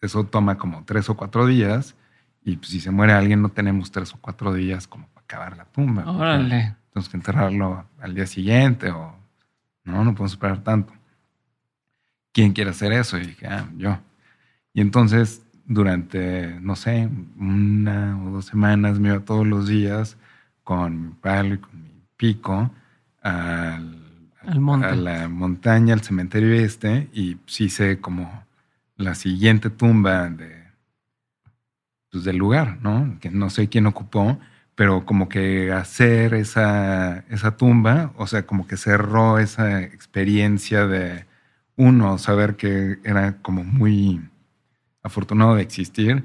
[0.00, 1.96] eso toma como tres o cuatro días,
[2.44, 5.56] y pues si se muere alguien no tenemos tres o cuatro días como para cavar
[5.56, 6.10] la tumba.
[6.10, 6.76] Órale.
[6.92, 9.14] tenemos que enterrarlo al día siguiente o
[9.84, 10.92] no, no podemos esperar tanto.
[12.32, 13.18] ¿Quién quiere hacer eso?
[13.18, 13.98] Y dije, ah, yo.
[14.72, 20.16] Y entonces, durante, no sé, una o dos semanas me iba todos los días
[20.64, 22.70] con mi palo y con mi pico
[23.20, 24.86] al, Al monte.
[24.86, 28.44] a la montaña, al cementerio este, y sí sé como
[28.96, 30.61] la siguiente tumba de,
[32.12, 33.18] pues, del lugar, ¿no?
[33.20, 34.38] Que no sé quién ocupó,
[34.76, 41.26] pero como que hacer esa, esa tumba, o sea, como que cerró esa experiencia de
[41.76, 44.20] uno, saber que era como muy
[45.02, 46.24] afortunado de existir,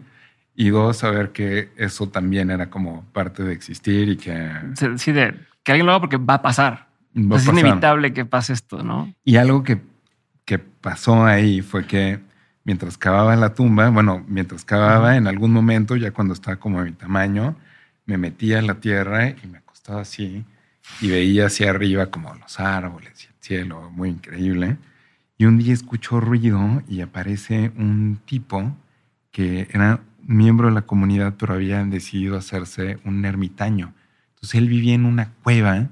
[0.55, 4.51] y dos, saber que eso también era como parte de existir y que
[4.97, 6.87] Sí, de que alguien lo haga porque va a pasar.
[7.29, 7.67] va a Entonces, es pasar.
[7.67, 9.13] inevitable que pase esto, ¿no?
[9.23, 9.81] Y algo que,
[10.45, 12.19] que pasó ahí fue que
[12.67, 16.91] mientras cavaba la tumba, bueno, mientras cavaba en algún momento, ya cuando estaba como de
[16.91, 17.55] mi tamaño,
[18.05, 20.43] me metía en la tierra y me acostaba así
[20.99, 24.77] y veía hacia arriba como los árboles y el cielo, muy increíble.
[25.37, 28.75] Y un día escucho ruido y aparece un tipo
[29.31, 33.93] que era miembro de la comunidad, pero había decidido hacerse un ermitaño.
[34.31, 35.87] Entonces él vivía en una cueva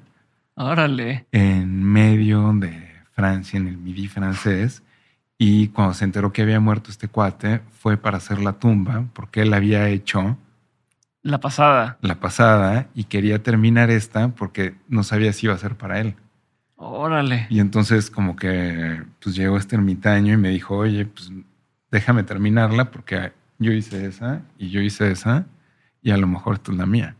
[0.55, 1.25] Órale.
[1.31, 4.83] en medio de Francia, en el Midi francés,
[5.37, 9.41] y cuando se enteró que había muerto este cuate, fue para hacer la tumba, porque
[9.41, 10.37] él había hecho
[11.21, 11.97] La pasada.
[12.01, 16.15] la pasada y quería terminar esta porque no sabía si iba a ser para él.
[16.77, 17.47] Órale.
[17.49, 21.31] Y entonces como que pues llegó este ermitaño y me dijo, oye, pues
[21.91, 25.45] déjame terminarla porque yo hice esa y yo hice esa
[26.01, 27.15] y a lo mejor esta es la mía.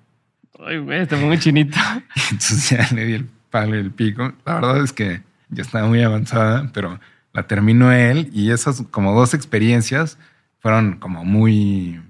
[0.65, 1.77] Ay, güey, te pongo chinito.
[2.31, 4.33] Entonces ya le di el palo y el pico.
[4.45, 6.99] La verdad es que ya estaba muy avanzada, pero
[7.35, 10.17] la terminó él y esas como dos experiencias
[10.59, 12.01] fueron como muy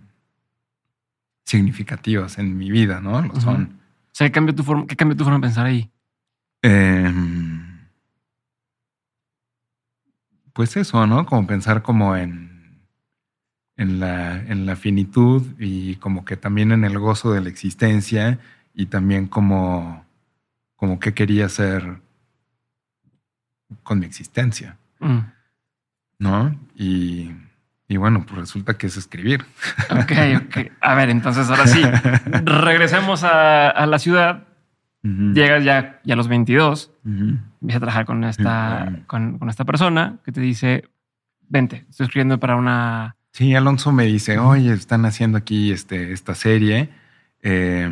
[1.46, 3.20] significativas en mi vida, ¿no?
[3.24, 3.80] Lo son.
[4.06, 5.90] O sea, ¿qué cambió tu forma, qué cambió tu forma de pensar ahí?
[6.62, 7.88] Em,
[10.54, 11.26] pues eso, ¿no?
[11.26, 12.86] Como pensar como en,
[13.78, 18.38] en, la, en la finitud y como que también en el gozo de la existencia
[18.76, 20.06] y también como,
[20.76, 22.00] como qué quería hacer
[23.82, 25.20] con mi existencia, Mm.
[26.20, 26.60] ¿no?
[26.76, 27.32] Y,
[27.88, 29.46] y bueno, pues resulta que es escribir.
[29.90, 30.12] Ok,
[30.46, 30.72] ok.
[30.82, 31.82] A ver, entonces ahora sí,
[32.46, 34.48] regresemos a, a la ciudad.
[35.04, 37.14] Llegas ya, ya a los 22, ujú.
[37.62, 40.90] empiezas a trabajar con esta, con esta persona que te dice,
[41.48, 43.16] vente, estoy escribiendo para una...
[43.32, 46.90] Sí, Alonso me dice, oye, están haciendo aquí este, esta serie.
[47.44, 47.88] eh,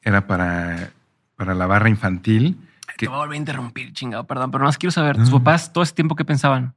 [0.00, 0.88] era para,
[1.36, 2.56] para la barra infantil.
[3.06, 5.38] Te voy a volver a interrumpir, chingado, perdón, pero no más quiero saber, tus No.
[5.38, 6.74] papás todo ese tiempo que pensaban.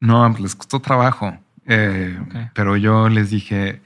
[0.00, 1.36] No, pues les costó trabajo.
[1.66, 2.18] eh.
[2.54, 3.80] Pero yo les dije,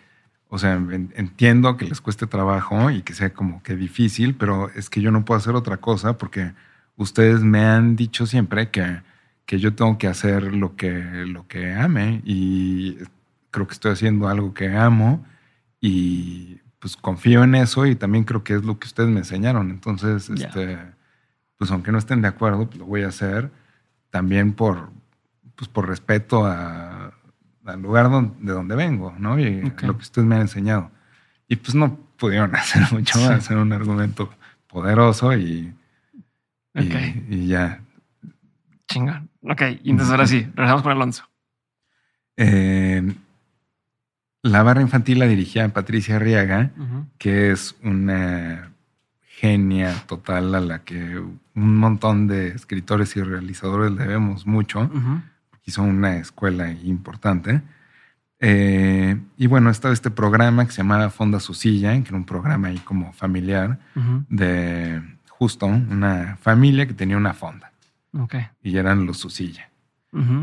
[0.48, 4.70] o sea, en- entiendo que les cueste trabajo y que sea como que difícil, pero
[4.74, 6.53] es que yo no puedo hacer otra cosa porque
[6.96, 9.03] ustedes me han dicho siempre que,
[9.44, 10.92] que yo tengo que hacer lo que,
[11.27, 12.96] lo que ame y
[13.50, 15.24] creo que estoy haciendo algo que amo
[15.81, 19.70] y pues confío en eso y también creo que es lo que ustedes me enseñaron.
[19.70, 20.79] Entonces, este,
[21.59, 23.51] pues aunque no estén de acuerdo, pues lo voy a hacer
[24.11, 24.90] también por,
[25.57, 27.12] pues por respeto a
[27.67, 29.38] al lugar don- de donde vengo, ¿no?
[29.38, 30.90] Y lo que ustedes me han enseñado.
[31.49, 33.25] Y pues no pudieron hacer mucho Sí.
[33.25, 34.31] hacer un argumento
[34.67, 35.73] poderoso y,
[36.75, 37.81] y- ya.
[38.88, 39.31] Chingón.
[39.43, 41.25] Ok, y entonces ahora sí, regresamos con Alonso.
[42.37, 43.14] Eh,
[44.43, 46.71] la barra infantil la dirigía Patricia Arriaga,
[47.19, 48.73] que es una
[49.23, 51.23] genia total a la que
[51.55, 54.81] un montón de escritores y realizadores le debemos mucho.
[54.81, 55.21] Ujú.
[55.64, 57.62] Hizo una escuela importante.
[58.40, 62.27] Eh, y bueno, estaba este programa que se llamaba Fonda Su Silla, que era un
[62.27, 63.79] programa ahí como familiar
[64.29, 67.73] de justo una familia que tenía una fonda
[68.62, 69.71] y eran los Su Silla.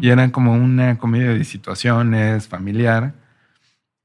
[0.02, 3.14] Y eran como una comedia de situaciones familiar.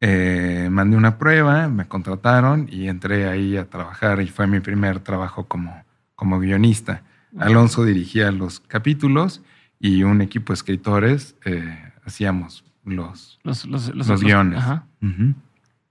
[0.01, 5.01] Eh, mandé una prueba, me contrataron y entré ahí a trabajar y fue mi primer
[5.01, 5.83] trabajo como,
[6.17, 7.03] como guionista.
[7.39, 9.43] Alonso dirigía los capítulos
[9.79, 14.59] y un equipo de escritores eh, hacíamos los, Los, los, los, los guiones.
[14.59, 14.87] Ajá.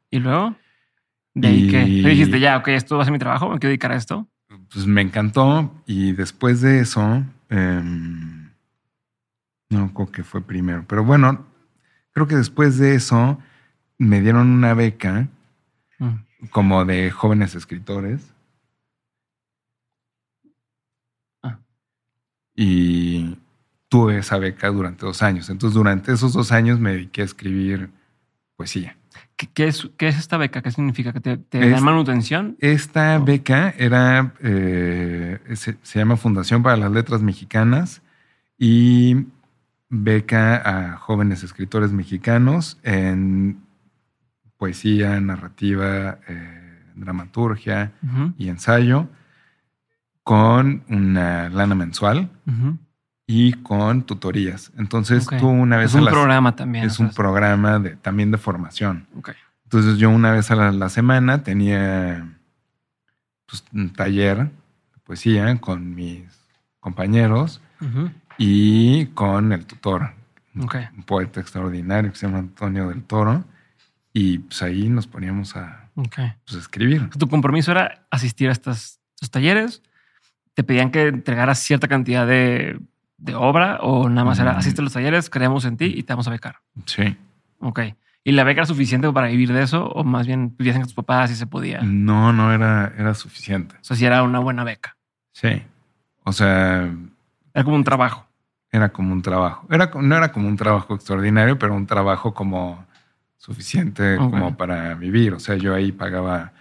[0.10, 0.56] Y luego,
[1.36, 3.70] de ahí Y- te dijiste, ya, ok, esto va a ser mi trabajo, me quiero
[3.70, 4.28] dedicar a esto.
[4.72, 8.50] Pues me encantó y después de eso, em,
[9.70, 11.46] no creo que fue primero, pero bueno,
[12.12, 13.40] creo que después de eso
[13.98, 15.28] me dieron una beca
[16.00, 16.48] Mm.
[16.52, 18.34] como de jóvenes escritores.
[22.56, 23.38] Y
[23.90, 25.50] tuve esa beca durante dos años.
[25.50, 27.90] Entonces, durante esos dos años me dediqué a escribir
[28.56, 28.98] poesía.
[29.38, 30.62] ¿Qué, qué es, ¿Qué es esta beca?
[30.62, 31.12] ¿Qué significa?
[31.14, 32.56] ¿Que te, te Es- dan manutención?
[32.60, 38.02] Esta beca era, eh, se, se llama Fundación para las Letras Mexicanas
[38.58, 39.26] y
[39.90, 40.56] beca
[40.94, 43.60] a jóvenes escritores mexicanos en
[44.58, 47.92] poesía, narrativa, eh, dramaturgia
[48.38, 49.10] y ensayo
[50.26, 52.30] con una lana mensual
[53.28, 54.72] y con tutorías.
[54.78, 56.84] Entonces tú una vez Es a un programa también.
[56.86, 59.06] es un programa de, también de formación.
[59.18, 59.30] ok.
[59.66, 62.28] Entonces yo una vez a la, la semana tenía
[63.46, 66.24] pues, un taller de poesía con mis
[66.80, 67.62] compañeros
[68.38, 70.12] y con el tutor,
[70.60, 70.76] Ok.
[70.98, 73.46] un poeta extraordinario que se llama Antonio del Toro.
[74.14, 77.10] Y pues ahí nos poníamos a pues, escribir.
[77.12, 79.84] Tu compromiso era asistir a estas, estos talleres.
[80.56, 82.80] Te pedían que entregaras cierta cantidad de,
[83.18, 86.14] de obra o nada más era asiste a los talleres, creemos en ti y te
[86.14, 86.56] vamos a becar.
[86.86, 87.16] Sí.
[87.60, 87.82] Ok.
[88.24, 89.86] ¿Y la beca era suficiente para vivir de eso?
[89.90, 91.82] ¿O más bien vivías en tus papás y se podía?
[91.84, 93.76] No, no era, era suficiente.
[93.76, 94.98] O sea, si era una buena beca.
[95.32, 95.62] Sí.
[96.24, 96.90] O sea,
[97.54, 98.26] Era como un trabajo.
[98.72, 99.68] era como un trabajo.
[99.70, 102.84] Era, no era como un trabajo extraordinario, pero un trabajo como
[103.38, 105.34] suficiente como para vivir.
[105.34, 106.52] O sea, yo ahí pagaba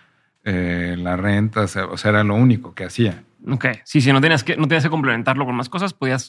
[0.44, 3.22] eh, la renta, o sea, era lo único que hacía.
[3.46, 3.66] Ok.
[3.84, 6.28] Sí, si no tenías que, no tenías que complementarlo con más cosas, podías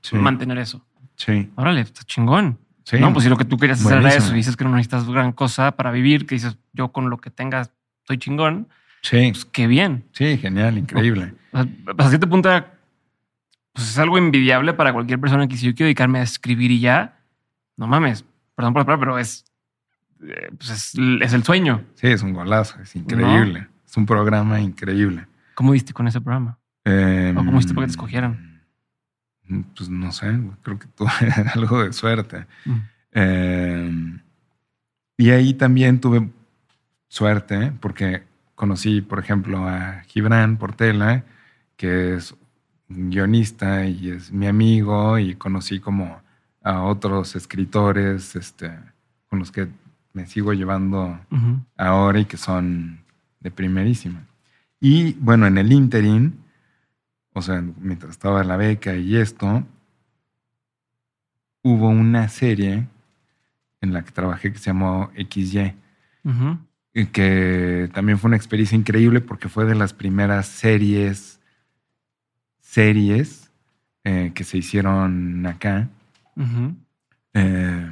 [0.00, 0.16] Sí.
[0.16, 0.84] mantener eso.
[1.16, 1.50] Sí.
[1.56, 2.58] Órale, está chingón.
[2.84, 2.98] Sí.
[2.98, 5.08] No, pues si lo que tú querías hacer era eso y dices que no necesitas
[5.08, 7.70] gran cosa para vivir, que dices yo con lo que tengas
[8.00, 8.68] estoy chingón,
[9.02, 9.28] Sí.
[9.32, 10.04] pues qué bien.
[10.12, 11.34] Sí, genial, increíble.
[11.52, 12.50] O sea, hasta cierto punto
[13.72, 16.80] pues es algo envidiable para cualquier persona que si yo quiero dedicarme a escribir y
[16.80, 17.20] ya,
[17.76, 19.44] no mames, perdón por la palabra, pero es,
[20.22, 21.82] eh, pues es, es el sueño.
[21.94, 23.66] Sí, es un golazo, es increíble.
[23.86, 25.26] Es un programa increíble.
[25.54, 26.58] ¿Cómo viste con ese programa?
[26.84, 28.62] Eh, ¿O cómo hiciste para que te escogieran?
[29.76, 31.10] Pues no sé, creo que tuve
[31.54, 32.46] algo de suerte.
[32.64, 32.78] Mm.
[33.12, 34.20] Eh,
[35.18, 36.30] y ahí también tuve
[37.08, 41.24] suerte porque conocí, por ejemplo, a Gibran Portela,
[41.76, 42.34] que es
[42.88, 46.22] un guionista y es mi amigo, y conocí como
[46.62, 48.70] a otros escritores este,
[49.28, 49.68] con los que
[50.12, 51.18] me sigo llevando
[51.76, 53.00] ahora y que son
[53.40, 54.26] de primerísima.
[54.84, 56.32] Y bueno, en el interim,
[57.34, 59.64] o sea, mientras estaba la beca y esto,
[61.62, 62.88] hubo una serie
[63.80, 65.76] en la que trabajé que se llamó XY,
[66.94, 71.38] y que también fue una experiencia increíble porque fue de las primeras series,
[72.58, 73.52] series
[74.02, 75.88] eh, que se hicieron acá.
[77.34, 77.90] Eh,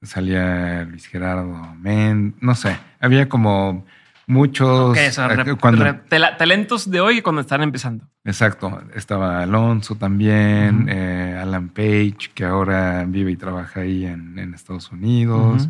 [0.00, 3.84] salía Luis Gerardo Men, no sé, había como
[4.26, 4.90] muchos.
[4.90, 8.04] Ok, o sea, eh, cuando, talentos de hoy cuando están empezando.
[8.24, 14.54] exacto, estaba Alonso también, eh, Alan Page, que ahora vive y trabaja ahí en, en
[14.54, 15.68] Estados Unidos.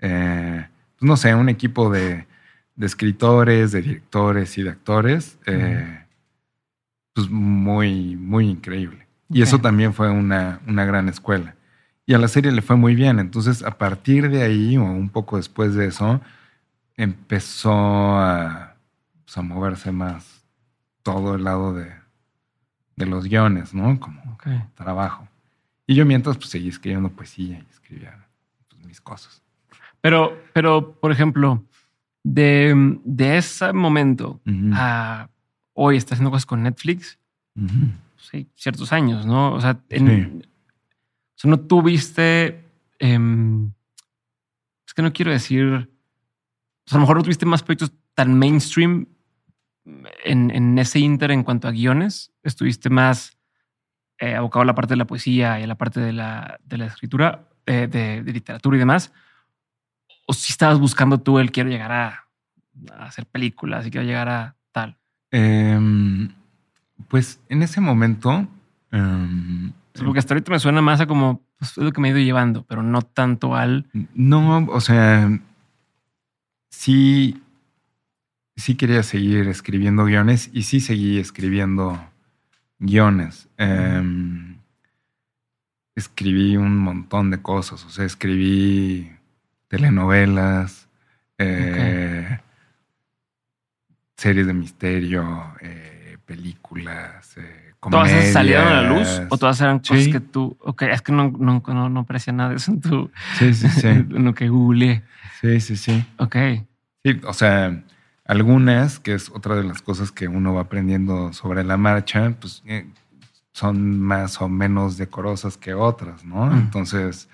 [0.00, 0.66] Eh,
[0.98, 2.26] pues no sé, un equipo de,
[2.78, 6.04] de escritores, de directores y de actores, eh,
[7.12, 9.06] pues muy, muy increíble.
[9.28, 11.56] Y eso también fue una, una gran escuela.
[12.06, 13.18] Y a la serie le fue muy bien.
[13.18, 16.20] Entonces, a partir de ahí, o un poco después de eso,
[16.98, 18.74] empezó a,
[19.24, 20.44] pues, a moverse más
[21.02, 21.90] todo el lado de,
[22.96, 23.98] de los guiones, ¿no?
[23.98, 24.46] Como Ok.
[24.74, 25.26] trabajo.
[25.86, 28.26] Y yo mientras, pues seguí escribiendo poesía y escribía
[28.84, 29.42] mis cosas.
[30.02, 31.64] Pero, pero, por ejemplo,
[32.22, 34.40] de, de ese momento
[34.74, 35.28] a
[35.72, 37.18] hoy estás haciendo cosas con Netflix,
[38.16, 39.54] sí, ciertos años, ¿no?
[39.54, 42.64] O sea, en- o sea, no tuviste.
[42.98, 43.70] em,
[44.86, 45.88] es que no quiero decir.
[46.88, 49.08] O sea, a lo mejor no tuviste más proyectos tan mainstream
[50.24, 52.32] en, en ese inter en cuanto a guiones.
[52.42, 53.36] Estuviste más
[54.18, 56.78] eh, abocado a la parte de la poesía y a la parte de la, de
[56.78, 59.12] la escritura, eh, de, de literatura y demás.
[60.26, 62.24] O si estabas buscando tú el quiero llegar a,
[62.90, 64.96] a hacer películas y quiero llegar a tal.
[65.30, 66.30] Em,
[67.08, 68.48] pues en ese momento.
[68.92, 72.08] em, sea, Porque hasta ahorita me suena más a como pues, es lo que me
[72.08, 73.84] he ido llevando, pero no tanto al.
[74.14, 75.28] No, o sea,
[76.70, 77.42] sí,
[78.56, 81.98] sí quería seguir escribiendo guiones y sí seguí escribiendo
[82.78, 83.48] guiones.
[83.56, 84.58] Em,
[85.94, 89.10] escribí un montón de cosas, o sea, escribí
[89.68, 90.88] telenovelas,
[91.38, 92.38] eh,
[94.16, 97.36] series de misterio, eh, películas,
[97.80, 100.12] ¿Todas salieron a la luz o todas eran cosas Sí.
[100.12, 100.56] que tú.
[100.60, 103.10] Ok, es que no, no, no, no aparecía nada de eso en tu.
[103.38, 103.86] Sí, sí, sí.
[103.86, 105.02] en lo que googleé.
[105.40, 106.04] sí, sí, sí.
[106.18, 106.36] Ok.
[107.04, 107.84] Sí, o sea,
[108.24, 112.62] algunas, que es otra de las cosas que uno va aprendiendo sobre la marcha, pues
[112.66, 112.86] eh,
[113.52, 116.46] son más o menos decorosas que otras, ¿no?
[116.46, 116.58] Mm.
[116.58, 117.28] Entonces,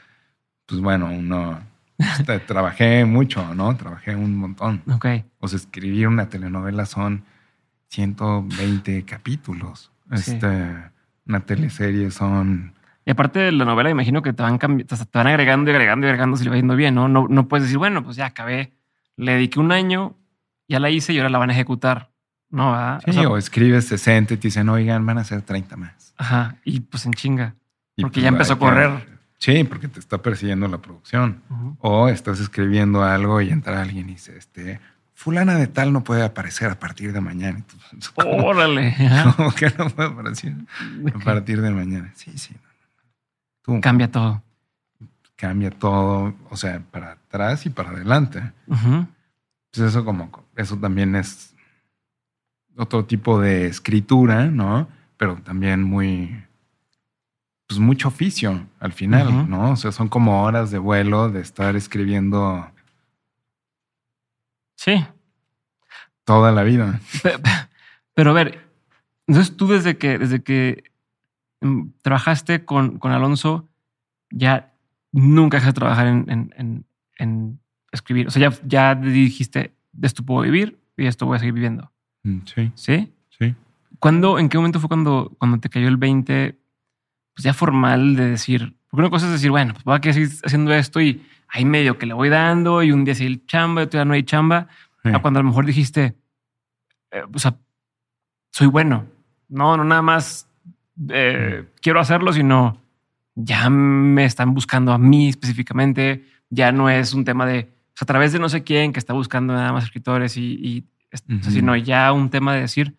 [0.67, 1.59] pues bueno, uno
[1.99, 3.75] este, trabajé mucho, ¿no?
[3.77, 4.83] Trabajé un montón.
[4.93, 5.07] Ok.
[5.41, 7.25] O sea, escribir una telenovela son
[7.89, 9.91] 120 capítulos.
[10.15, 10.75] Este,
[11.27, 15.71] una teleserie son Y aparte de la novela, imagino que te van, te van agregando
[15.71, 17.09] y agregando y agregando si le va yendo bien, ¿no?
[17.09, 17.27] ¿no?
[17.29, 18.73] No puedes decir, bueno, pues ya acabé,
[19.17, 20.17] le dediqué un año,
[20.69, 22.11] ya la hice y ahora la van a ejecutar.
[22.51, 23.01] No, ¿verdad?
[23.05, 26.15] Sí, O sea, o escribes 60 y te dicen, oigan, van a ser 30 más.
[26.17, 26.57] Ajá.
[26.65, 27.55] Y pues en chinga.
[27.97, 28.91] Y Porque pues, ya empezó a correr.
[29.07, 31.43] que- Sí, porque te está persiguiendo la producción.
[31.81, 34.81] O estás escribiendo algo y entra alguien y dice, este,
[35.15, 37.59] fulana de tal no puede aparecer a partir de mañana.
[37.59, 37.77] Y tú,
[38.15, 38.95] ¿Cómo, Órale.
[39.37, 40.55] Cómo que no puede aparecer
[41.15, 42.13] a partir de mañana?
[42.15, 42.55] Sí, sí.
[43.63, 44.43] Tú Cambia todo.
[45.37, 48.53] cambia todo, o sea, para atrás y para adelante.
[48.67, 51.55] Pues eso como, eso también es
[52.77, 54.89] otro tipo de escritura, ¿no?
[55.17, 56.45] Pero también muy,
[57.67, 59.49] pues mucho oficio al final.
[59.49, 59.71] ¿no?
[59.71, 62.71] O sea, son como horas de vuelo de estar escribiendo
[64.85, 65.05] Sí.
[66.25, 67.01] toda la vida.
[67.23, 67.51] Pe- pe-
[68.15, 68.61] Pero a ver,
[69.27, 70.85] entonces tú desde que, desde que
[71.61, 73.69] mm, trabajaste con, con Alonso,
[74.31, 74.75] ya
[75.13, 76.87] nunca dejaste de trabajar en, en- en-
[77.19, 77.61] en
[77.93, 78.27] escribir.
[78.27, 81.91] O sea, ya, ya dijiste, de esto puedo vivir y esto voy a seguir viviendo.
[82.25, 83.13] Mm, Sí, ¿Sí?
[83.39, 83.55] sí.
[84.01, 86.59] ¿Cuándo, en qué momento fue cuando, cuando te cayó el 20,
[87.35, 90.31] pues ya formal de decir, porque una cosa es decir, bueno, pues voy a seguir
[90.45, 93.83] haciendo esto y ahí medio que le voy dando y un día sí hay chamba,
[93.83, 94.69] otro día no hay chamba.
[95.03, 95.11] Sí.
[95.13, 96.15] A cuando a lo mejor dijiste,
[97.11, 97.57] eh, o sea,
[98.53, 99.07] soy bueno.
[99.49, 100.49] No, no nada más
[101.11, 102.81] eh, quiero hacerlo, sino
[103.35, 106.25] ya me están buscando a mí específicamente.
[106.49, 108.99] Ya no es un tema de o sea, a través de no sé quién que
[108.99, 111.51] está buscando nada más escritores y, y sea, Ujú.
[111.51, 112.97] sino ya un tema de decir,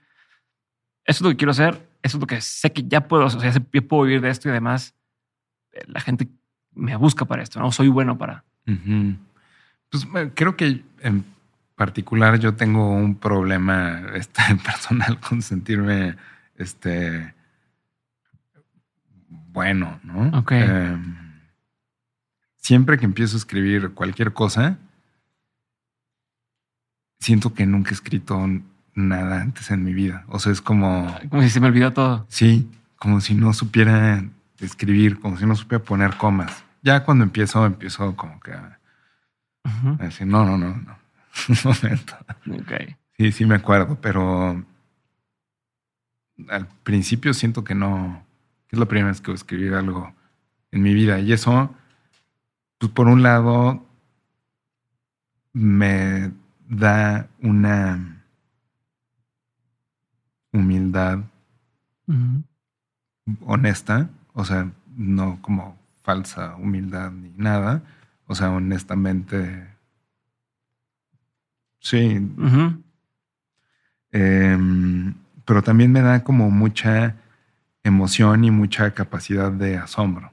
[1.05, 3.29] eso es lo que quiero hacer, eso es lo que sé que ya puedo, o
[3.29, 4.95] sea, yo puedo vivir de esto y además
[5.87, 6.27] la gente
[6.73, 8.43] me busca para esto, no soy bueno para.
[9.89, 11.25] Pues bueno, creo que en
[11.75, 16.15] particular yo tengo un problema este, personal con sentirme
[16.55, 17.33] este
[19.55, 20.37] bueno, ¿no?
[20.39, 20.51] Ok.
[20.51, 21.15] Em,
[22.57, 24.77] siempre que empiezo a escribir cualquier cosa,
[27.19, 28.37] siento que nunca he escrito
[28.95, 30.25] nada antes en mi vida.
[30.27, 32.25] O sea, es como, Como si se me olvidó todo.
[32.29, 34.25] sí, como si no supiera
[34.59, 36.63] escribir, como si no supiera poner comas.
[36.81, 38.79] Ya cuando empiezo, empiezo como que a
[39.99, 40.97] decir, no, no, no, no.
[41.49, 42.15] Un momento.
[42.51, 42.95] Ok.
[43.17, 44.63] Sí, sí me acuerdo, pero
[46.49, 48.25] al principio siento que no,
[48.67, 50.13] que es la primera vez que voy a escribir algo
[50.71, 51.19] en mi vida.
[51.19, 51.73] Y eso,
[52.77, 53.85] pues por un lado,
[55.53, 56.31] me
[56.67, 58.23] da una
[60.51, 61.19] humildad
[63.45, 67.81] honesta, o sea, no como falsa humildad ni nada,
[68.27, 69.67] o sea, honestamente,
[71.79, 72.21] sí.
[74.11, 75.13] Em,
[75.45, 77.15] pero también me da como mucha
[77.83, 80.31] emoción y mucha capacidad de asombro,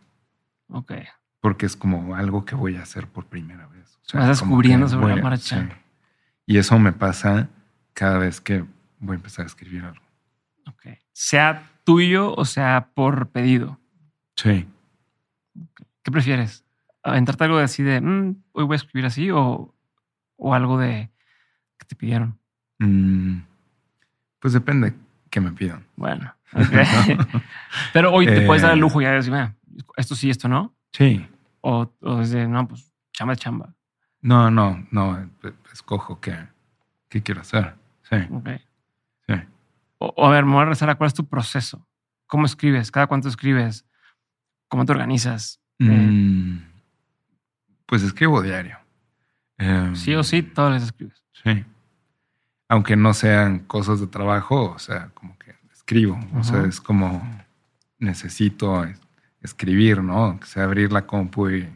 [0.68, 0.92] Ok.
[1.40, 3.98] porque es como algo que voy a hacer por primera vez.
[4.14, 5.62] O Vas descubriendo sobre la marcha.
[5.62, 5.68] sí.
[6.46, 7.48] Y eso me pasa
[7.94, 8.64] cada vez que
[8.98, 10.02] voy a empezar a escribir algo.
[10.66, 10.98] Ok.
[11.12, 13.78] Sea tuyo o sea por pedido.
[14.42, 14.66] Sí.
[16.02, 16.64] ¿Qué prefieres?
[17.04, 19.74] aventarte algo de así de "Mm, hoy voy a escribir así o,
[20.36, 21.10] o algo de
[21.78, 22.38] que te pidieron?
[22.78, 23.40] Mm,
[24.38, 24.94] pues depende
[25.30, 25.84] que me pidan.
[25.96, 27.26] Bueno, ok.
[27.92, 29.54] pero hoy te puedes dar el lujo ya de decir, "Ah,
[29.96, 30.74] esto sí, esto no.
[30.92, 31.26] Sí.
[31.60, 33.74] O, o desde, no, pues chamba chamba.
[34.20, 35.28] No, no, no.
[35.72, 36.36] Escojo qué,
[37.08, 37.74] qué quiero hacer.
[38.08, 38.48] Sí, Ok.
[39.26, 39.34] sí.
[39.98, 41.84] O, o a ver, me voy a regresar a cuál es tu proceso.
[42.28, 42.90] ¿Cómo escribes?
[42.92, 43.84] ¿Cada cuánto escribes?
[44.72, 45.60] ¿Cómo te organizas?
[45.80, 46.62] Eh, Mm,
[47.84, 48.78] pues escribo diario.
[49.58, 51.22] Em, sí o sí, todos les escribes.
[51.44, 51.62] Sí.
[52.70, 56.18] Aunque no sean cosas de trabajo, o sea, como que escribo.
[56.36, 57.20] O sea, es como
[57.98, 58.98] necesito es-
[59.42, 60.40] escribir, ¿no?
[60.40, 61.68] Que sea abrir la compu y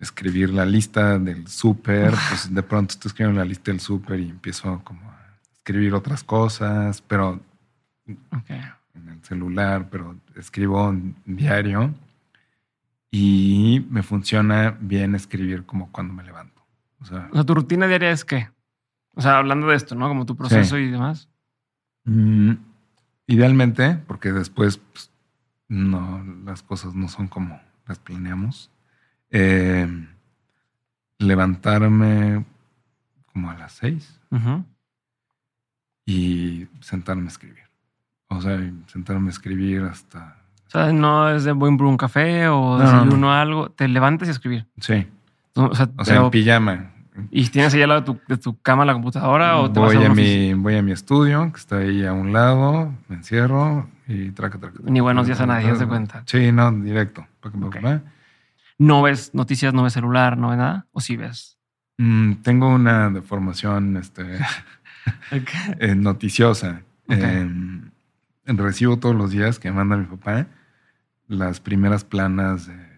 [0.00, 2.10] escribir la lista del súper.
[2.28, 6.24] Pues de pronto estoy escribiendo la lista del súper y empiezo como a escribir otras
[6.24, 7.40] cosas, pero
[8.32, 8.50] Ok.
[8.94, 11.94] En el celular, pero escribo diario
[13.10, 16.62] y me funciona bien escribir como cuando me levanto.
[17.00, 18.48] O sea, O sea, tu rutina diaria es qué?
[19.14, 20.08] O sea, hablando de esto, ¿no?
[20.08, 21.28] Como tu proceso y demás.
[22.04, 22.52] mm,
[23.26, 25.10] idealmente, porque después pues,
[25.68, 28.70] no, las cosas no son como las planeamos,
[29.30, 29.88] eh,
[31.18, 32.44] levantarme
[33.32, 34.18] como a las seis
[36.04, 37.64] y sentarme a escribir.
[38.36, 40.36] O sea, sentarme a escribir hasta...
[40.68, 43.70] O sea, no es de voy por un café o No, no, desayuno algo.
[43.70, 44.66] Te levantas y a escribir.
[44.80, 45.06] Sí,
[45.54, 46.88] No, O sea, o sea, pero- en pijama.
[47.30, 49.92] ¿Y tienes ahí al lado de tu, de tu cama la computadora o te vas
[49.92, 52.94] voy, a, a una mi, voy a mi estudio, que está ahí a un lado,
[53.08, 54.78] me encierro y traca, traca.
[54.84, 56.22] Ni buenos días a nadie, de cuenta.
[56.24, 57.26] Sí, no, directo.
[57.40, 57.80] Pa, pa, Ok.
[57.82, 58.00] pa.
[58.78, 60.86] ¿No ves noticias, no ves celular, no ves nada?
[60.92, 61.58] ¿O sí ves?
[61.98, 64.38] Mm, tengo una deformación este,
[65.80, 66.80] eh, noticiosa.
[67.08, 67.14] Ok.
[67.18, 67.50] Eh,
[68.46, 70.46] recibo todos los días que manda mi papá
[71.28, 72.92] las primeras planas de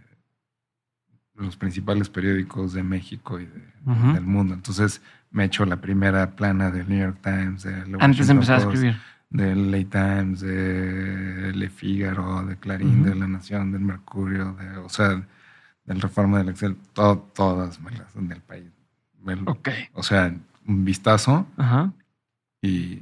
[1.37, 3.73] los principales periódicos de México y de-
[4.15, 4.55] del mundo.
[4.55, 7.63] Entonces me echo la primera plana del New York Times.
[7.65, 8.97] del Antes de empezar a Post, escribir.
[9.31, 14.89] del LA Times, de Le Figaro, de Clarín, de La Nación, del Mercurio, de, o
[14.89, 15.27] sea,
[15.85, 18.71] del Reforma del Excel, to- todas me las del país.
[19.47, 19.69] Ok.
[19.95, 20.33] O sea,
[20.67, 21.93] un vistazo Ajá.
[22.63, 23.01] y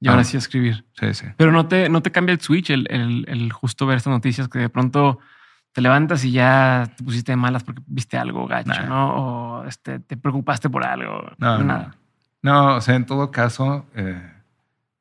[0.00, 0.24] Y ahora Ah.
[0.24, 0.84] sí a escribir.
[0.98, 1.26] sí, sí.
[1.36, 4.48] Pero no te, no te cambia el switch, el, el- el justo ver estas noticias
[4.48, 5.18] que de pronto
[5.72, 8.86] te levantas y ya te pusiste de malas porque viste algo gacho, Nah.
[8.88, 9.14] ¿no?
[9.60, 11.30] O este, te preocupaste por algo.
[11.38, 11.64] No, no.
[11.64, 11.96] nada.
[12.42, 14.32] No, o sea, en todo caso, eh,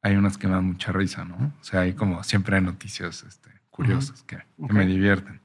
[0.01, 1.53] hay unas que me dan mucha risa, ¿no?
[1.59, 5.39] O sea, hay como siempre hay noticias este, curiosas que, que me divierten.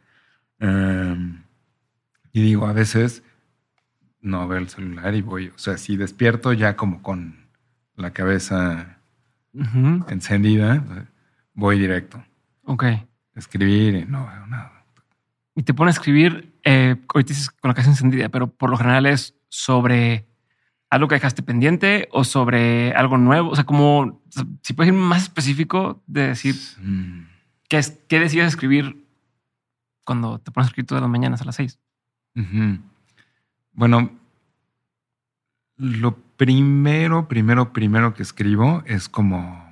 [0.61, 1.43] Um,
[2.33, 3.23] y digo, a veces
[4.21, 7.47] no veo el celular y voy, o sea, si despierto ya como con
[7.97, 8.94] la cabeza
[10.09, 10.85] Encendida,
[11.55, 12.23] voy directo
[12.65, 12.85] Ok.
[13.35, 14.85] escribir y no veo nada.
[15.55, 18.77] Y te pone a escribir, eh, ahorita dices con la casa encendida, pero por lo
[18.77, 20.27] general es sobre
[20.91, 23.51] algo que dejaste pendiente o sobre algo nuevo.
[23.51, 24.23] O sea, como
[24.63, 27.27] si puedes ir más específico de decir Mm,
[27.69, 29.07] qué, es, qué decides escribir
[30.05, 31.79] cuando te pones a escribir todas las mañanas a las seis.
[33.73, 34.11] Bueno,
[35.85, 39.63] lo primero, primero, primero que escribo es como.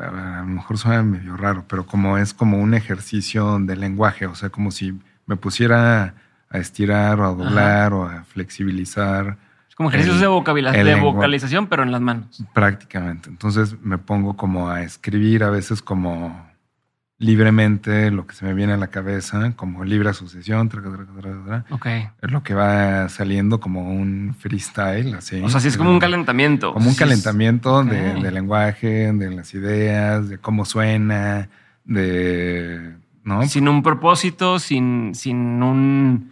[0.00, 4.34] A, lo mejor suena medio raro, pero como es como un ejercicio de lenguaje, o
[4.34, 6.14] sea, como si me pusiera
[6.48, 9.36] a estirar o a doblar o a flexibilizar
[9.68, 12.42] Es como ejercicios El- de, vocabula- de vocalización, pero en las manos.
[12.54, 13.28] prácticamente.
[13.28, 16.45] Entonces me pongo como a escribir a veces como
[17.18, 21.04] libremente lo que se me viene a la cabeza, como libre asociación, tra, tra, tra,
[21.06, 21.64] tra, tra.
[21.70, 21.86] Ok.
[21.86, 25.40] es lo que va saliendo como un freestyle, así.
[25.42, 26.72] O sea, sí es como un calentamiento.
[26.74, 31.48] Como un calentamiento de, del lenguaje, de las ideas, de cómo suena,
[31.84, 32.94] de...
[33.24, 33.42] ¿No?
[33.48, 36.30] Sin un propósito, sin, sin un.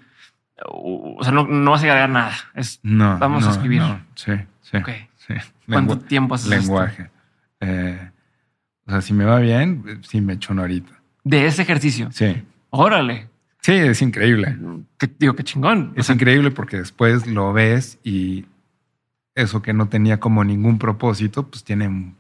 [0.64, 2.32] O sea, no, no vas a agregar nada.
[2.54, 3.80] Es No, Vamos a escribir.
[3.80, 4.00] no.
[4.14, 4.30] Sí,
[4.62, 4.76] sí.
[4.76, 4.90] Ok.
[5.16, 5.34] sí.
[5.66, 6.60] ¿Cuánto Lengu- tiempo haces esto?
[6.60, 7.10] lenguaje.
[7.58, 8.10] Eh,
[8.86, 10.92] o sea, si me va bien, sí me echo una horita.
[11.24, 12.08] De ese ejercicio.
[12.12, 12.42] Sí.
[12.70, 13.28] Órale.
[13.60, 14.58] Sí, es increíble.
[15.18, 15.92] Digo, qué chingón.
[15.96, 18.44] O Es sea, increíble porque después lo ves y
[19.34, 22.14] eso que no tenía como ningún propósito, pues tiene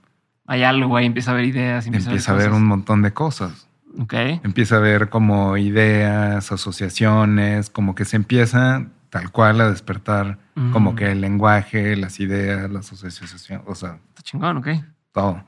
[0.46, 1.86] hay algo ahí, empieza a ver ideas.
[1.86, 3.66] Empieza, empieza a ver un montón de cosas.
[3.98, 4.12] Ok.
[4.42, 10.70] Empieza a ver como ideas, asociaciones, como que se empieza tal cual a despertar Mm.
[10.72, 14.68] como que el lenguaje, las ideas, las asociaciones, o sea, Está chingón, ok.
[15.12, 15.44] todo.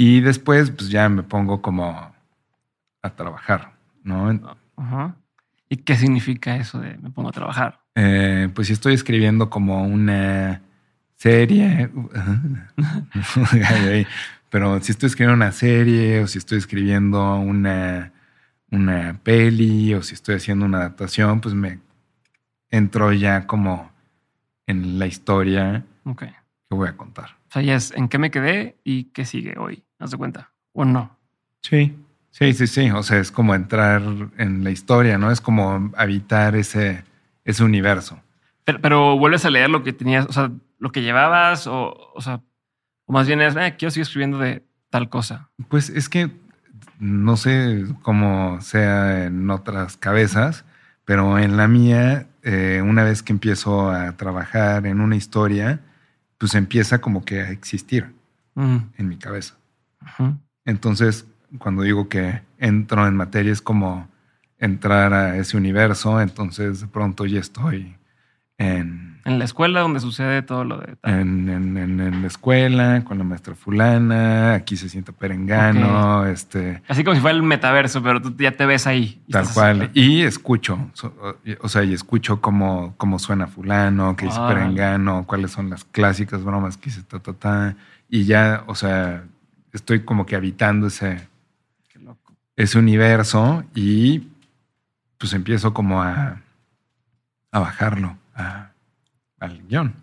[0.00, 2.14] Y después pues ya me pongo como
[3.02, 3.72] a trabajar,
[4.04, 4.30] ¿no?
[4.76, 5.16] Ajá.
[5.68, 7.80] ¿Y qué significa eso de me pongo a trabajar?
[7.96, 10.62] Eh, pues si estoy escribiendo como una
[11.16, 11.90] serie,
[14.50, 18.12] pero si estoy escribiendo una serie o si estoy escribiendo una,
[18.70, 21.80] una peli o si estoy haciendo una adaptación, pues me
[22.70, 23.90] entro ya como
[24.66, 26.22] en la historia Ok.
[26.22, 27.36] que voy a contar.
[27.48, 29.84] O sea, ya es en qué me quedé y qué sigue hoy.
[29.98, 30.50] ¿Haz de cuenta?
[30.72, 31.16] ¿O no?
[31.62, 31.96] Sí,
[32.30, 32.90] sí, sí, sí.
[32.90, 34.02] O sea, es como entrar
[34.38, 35.30] en la historia, ¿no?
[35.30, 37.04] Es como habitar ese,
[37.44, 38.20] ese universo.
[38.64, 42.20] Pero, pero vuelves a leer lo que tenías, o sea, lo que llevabas, o, o
[42.20, 42.40] sea,
[43.06, 45.50] o más bien es, eh, quiero seguir escribiendo de tal cosa.
[45.68, 46.30] Pues es que
[47.00, 50.64] no sé cómo sea en otras cabezas,
[51.04, 55.80] pero en la mía, eh, una vez que empiezo a trabajar en una historia,
[56.36, 58.12] pues empieza como que a existir
[58.58, 59.54] Mm, en mi cabeza.
[60.64, 61.26] Entonces,
[61.58, 64.08] cuando digo que entro en materia, es como
[64.58, 67.96] entrar a ese universo, entonces de pronto ya estoy
[68.58, 71.20] en, En la escuela donde sucede todo lo de tal.
[71.20, 76.82] en, en- en- en la escuela con la maestra fulana, aquí se siente perengano, este,
[76.88, 79.22] Así como si fuera el metaverso, pero tú ya te ves ahí.
[79.28, 79.90] y tal cual.
[79.94, 81.14] Y escucho, so-
[81.60, 84.48] o sea, y escucho cómo, cómo suena fulano, que dice Ah.
[84.48, 87.76] perengano, cuáles son las clásicas bromas que dice ta, ta, ta.
[88.08, 89.22] Y ya, o sea,
[89.72, 91.28] estoy como que habitando ese,
[91.88, 92.34] Qué loco.
[92.56, 94.28] ese universo y
[95.18, 96.40] pues empiezo como a,
[97.50, 98.70] a bajarlo a-
[99.40, 99.94] al guion.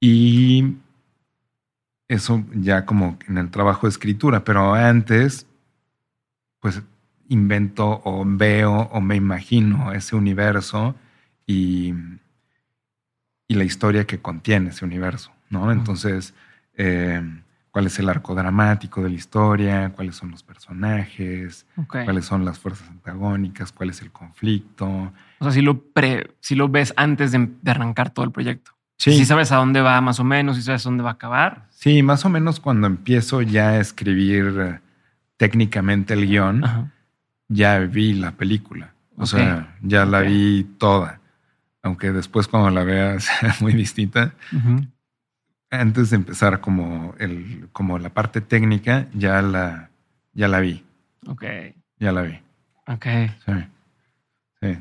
[0.00, 0.74] Y
[2.08, 5.46] eso ya como en el trabajo de escritura, pero antes
[6.60, 6.82] pues
[7.28, 10.94] invento o veo o me imagino ese universo
[11.46, 11.92] y,
[13.48, 15.70] y la historia que contiene ese universo, ¿no?
[15.72, 16.34] Entonces,
[16.74, 17.22] eh,
[17.76, 19.92] ¿cuál es el arco dramático de la historia?
[19.94, 21.66] ¿Cuáles son los personajes?
[21.88, 24.86] Cuáles son las fuerzas antagónicas, cuál es el conflicto.
[25.40, 28.70] O sea, si lo, pre, si lo ves antes de, de arrancar todo el proyecto.
[28.96, 31.66] Sí, Si sabes a dónde va más o menos, si sabes dónde va a acabar.
[31.68, 34.80] sí, más o menos cuando empiezo ya a escribir eh,
[35.36, 36.90] técnicamente el guion, Ajá.
[37.48, 38.94] ya vi la película.
[39.18, 41.20] O sea, ya la vi toda.
[41.82, 44.32] Aunque después cuando la vea sea muy distinta.
[44.50, 44.86] Ujú.
[45.80, 49.90] Antes de empezar como, el, como la parte técnica, ya la,
[50.32, 50.84] ya la vi.
[51.26, 51.44] Ok.
[51.98, 52.38] Ya la vi.
[52.86, 53.06] Ok.
[53.44, 53.52] Sí.
[54.60, 54.78] Sí.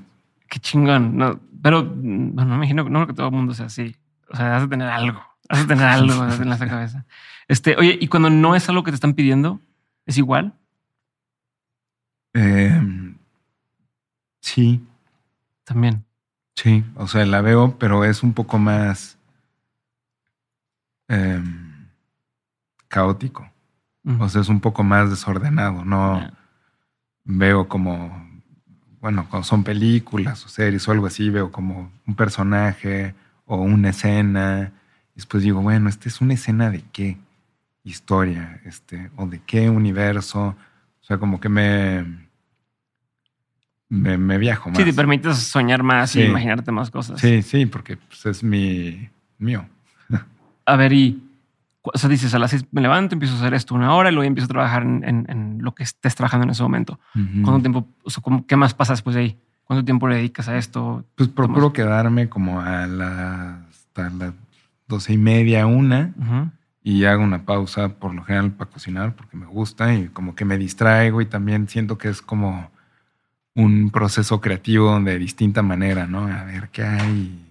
[0.49, 1.17] Qué chingón.
[1.17, 3.95] No, pero bueno, me imagino, no creo que todo el mundo sea así.
[4.29, 5.21] O sea, has de tener algo.
[5.49, 7.05] Has de tener algo en la cabeza.
[7.47, 9.61] Este, oye, y cuando no es algo que te están pidiendo,
[10.05, 10.53] ¿es igual?
[12.33, 12.81] Eh,
[14.41, 14.85] sí.
[15.63, 16.05] También.
[16.55, 19.14] Sí, o sea, la veo, pero es un poco más
[21.07, 21.87] em,
[22.87, 23.49] caótico.
[24.19, 25.83] O sea, es un poco más desordenado.
[25.83, 26.29] No
[27.23, 28.29] veo como,
[29.01, 33.89] bueno, cuando son películas o series o algo así, veo como un personaje o una
[33.89, 34.71] escena.
[35.13, 37.17] Y después digo, bueno, ¿esta es una escena de qué
[37.83, 38.61] historia?
[38.65, 40.55] Este, o de qué universo.
[41.01, 42.05] O sea, como que me,
[43.89, 44.77] me, me viajo más.
[44.77, 46.25] Sí, te permites soñar más y Sí.
[46.25, 47.19] imaginarte más cosas.
[47.19, 49.67] Sí, sí, porque pues, es mi mío.
[50.65, 51.21] A ver, y
[51.83, 54.13] o sea, dices a las seis me levanto, empiezo a hacer esto una hora y
[54.13, 56.99] luego empiezo a trabajar en, en- en lo que estés trabajando en ese momento.
[57.15, 57.43] Ujú.
[57.43, 59.37] ¿Cuánto tiempo, o sea, cómo- qué más pasa después de ahí?
[59.65, 61.03] ¿Cuánto tiempo le dedicas a esto?
[61.15, 64.33] Pues procuro quedarme como a las hasta las
[64.87, 66.13] doce y media, una,
[66.83, 70.45] y hago una pausa por lo general para cocinar porque me gusta y como que
[70.45, 72.69] me distraigo y también siento que es como
[73.55, 76.27] un proceso creativo de distinta manera, ¿no?
[76.27, 77.41] A ver qué hay.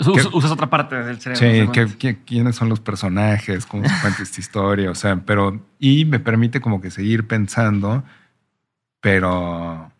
[0.00, 1.38] Usas otra parte del cerebro.
[1.66, 5.64] Sí, qué- qué- quiénes son los personajes, cómo se cuenta esta historia, o sea, pero
[5.78, 8.02] y me permite como que seguir pensando,
[9.00, 9.90] pero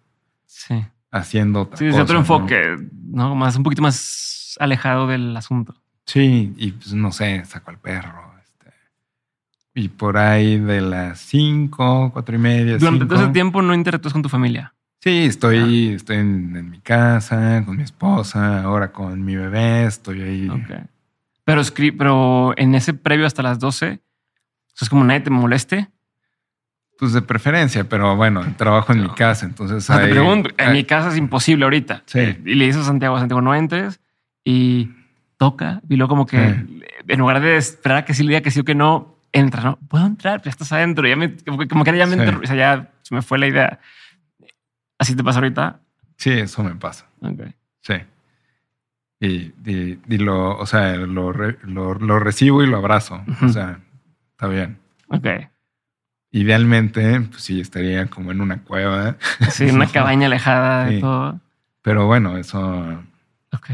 [0.46, 0.84] Sí.
[1.10, 3.34] haciendo otra Sí, cosa, otro enfoque, ¿no?
[3.34, 5.74] Más, un poquito más alejado del asunto.
[6.06, 8.32] Sí, y pues no sé, saco al perro.
[8.42, 8.72] este,
[9.74, 12.78] y por ahí de las cinco, cuatro y media.
[12.78, 14.74] Durante cinco, todo ese tiempo no interactúas con tu familia.
[15.00, 20.22] Sí, estoy, estoy en, en mi casa, con mi esposa, ahora con mi bebé, estoy
[20.22, 20.48] ahí.
[20.48, 20.70] Ok.
[21.44, 21.62] Pero,
[21.96, 23.98] pero en ese previo hasta las 12, o sea,
[24.82, 25.88] es como nadie te moleste.
[26.98, 31.10] Pues de preferencia, pero bueno, trabajo en mi casa, entonces te pregunto, en mi casa
[31.10, 32.02] es imposible ahorita.
[32.06, 32.36] Sí.
[32.44, 34.00] Y le dices a Santiago, Santiago, no entres
[34.44, 34.90] y
[35.36, 35.80] toca.
[35.88, 36.82] Y luego como que Sí.
[37.06, 39.62] en lugar de esperar a que sí le diga que sí o que no, entra,
[39.62, 39.78] ¿no?
[39.88, 41.06] Puedo entrar, ya estás adentro.
[41.06, 42.34] Ya me, como, que- como que ya me, Sí.
[42.42, 43.78] o sea, ya se me fue la idea.
[44.98, 45.80] ¿Así te pasa ahorita?
[46.16, 47.06] Sí, eso me pasa.
[47.20, 47.42] Ok.
[47.82, 47.94] Sí.
[49.20, 53.22] Y, y- y lo, o sea, lo, re- lo, lo recibo y lo abrazo.
[53.42, 53.80] O sea,
[54.32, 54.78] está bien.
[55.08, 55.26] Ok.
[56.30, 59.16] Idealmente, pues sí, estaría como en una cueva.
[59.50, 61.00] Sí, una cabaña alejada de Sí.
[61.00, 61.40] todo.
[61.82, 63.02] Pero bueno, eso
[63.52, 63.70] Ok.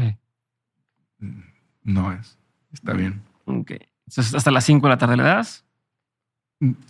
[1.83, 2.37] no es.
[2.71, 3.21] Está bien.
[3.45, 3.71] Ok.
[4.07, 5.64] Entonces, hasta las 5 de la tarde le das.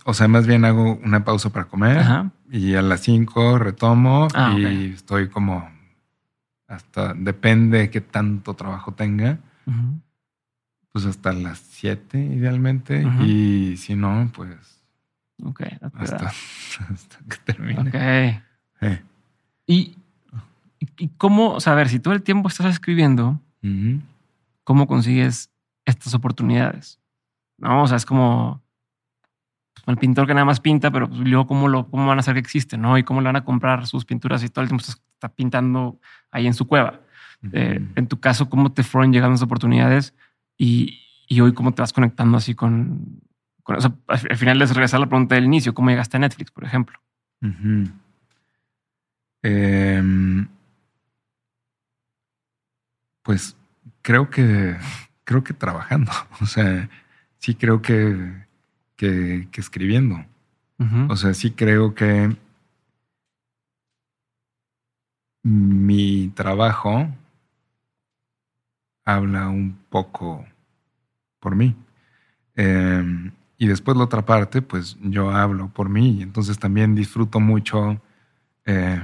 [0.04, 2.30] O sea, más bien hago una pausa para comer Ajá.
[2.50, 5.68] y a las 5 retomo Ah, y estoy como
[6.68, 9.38] hasta, depende de qué tanto trabajo tenga,
[10.92, 14.82] pues hasta las 7 idealmente y si no, pues
[15.42, 15.62] Ok.
[15.94, 16.32] hasta,
[17.28, 17.90] que termine.
[17.90, 19.00] Ok.
[19.66, 19.96] Y,
[20.98, 23.40] y- cómo, o sea, a ver, si todo el tiempo estás escribiendo.
[24.62, 25.50] ¿cómo consigues
[25.84, 27.00] estas oportunidades?
[27.58, 28.62] No, o sea, es como
[29.86, 32.34] el pintor que nada más pinta, pero pues, luego cómo, lo, cómo van a hacer
[32.34, 32.98] que existe, ¿no?
[32.98, 36.00] Y cómo le van a comprar sus pinturas y todo el tiempo está, pintando
[36.30, 37.00] ahí en su cueva.
[37.52, 40.14] Eh, en tu caso, ¿cómo te fueron llegando esas oportunidades?
[40.56, 43.20] Y, y hoy, ¿cómo te vas conectando así con...
[43.62, 46.20] con o sea, al al final les regresar la pregunta del inicio, ¿cómo llegaste a
[46.20, 46.98] Netflix, por ejemplo?
[49.42, 50.48] Em,
[53.22, 53.56] pues
[54.02, 54.76] creo que
[55.26, 56.10] creo que trabajando.
[56.40, 56.88] O sea,
[57.38, 58.45] sí creo que,
[58.96, 60.24] que, que escribiendo.
[61.08, 62.36] O sea, sí creo que
[65.42, 67.08] mi trabajo
[69.04, 70.44] habla un poco
[71.40, 71.74] por mí.
[72.56, 76.18] Eh, y después la otra parte, pues yo hablo por mí.
[76.18, 78.00] Y entonces también disfruto mucho
[78.66, 79.00] eh,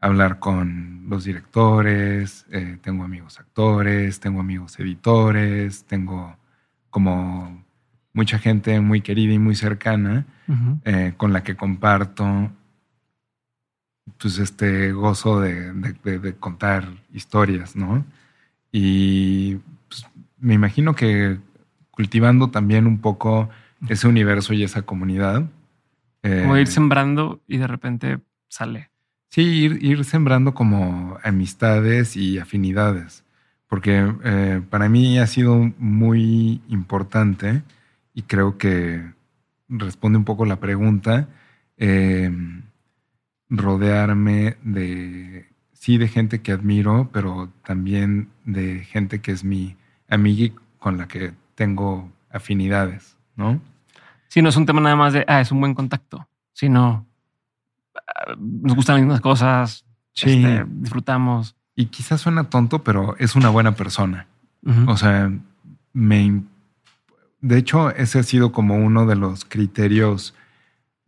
[0.00, 6.36] hablar con los directores, eh, tengo amigos actores, tengo amigos editores, tengo
[6.90, 7.61] como
[8.12, 10.26] mucha gente muy querida y muy cercana
[10.84, 12.50] eh, con la que comparto
[14.18, 18.04] pues este gozo de, de- de- de contar historias, ¿no?
[18.72, 19.56] Y
[19.88, 20.06] pues,
[20.38, 21.38] me imagino que
[21.90, 23.48] cultivando también un poco
[23.88, 25.44] ese universo y esa comunidad.
[26.22, 28.90] eh, Como ir sembrando y de repente sale.
[29.30, 33.24] Sí, ir, ir sembrando como amistades y afinidades,
[33.66, 37.62] porque eh, para mí ha sido muy importante
[38.14, 39.12] y creo que
[39.68, 41.28] responde un poco la pregunta,
[41.78, 42.30] eh,
[43.48, 49.76] rodearme de, sí, de gente que admiro, pero también de gente que es mi
[50.08, 53.60] amiga y con la que tengo afinidades, ¿no?
[54.28, 57.06] Sí, no es un tema nada más de, ah, es un buen contacto, sino
[57.94, 59.84] ah, nos gustan las mismas cosas,
[60.14, 60.30] Sí.
[60.44, 61.56] este, disfrutamos.
[61.74, 64.26] Y quizás suena tonto, pero es una buena persona.
[64.86, 65.32] O sea,
[65.94, 66.42] me.
[67.42, 70.34] De hecho, ese ha sido como uno de los criterios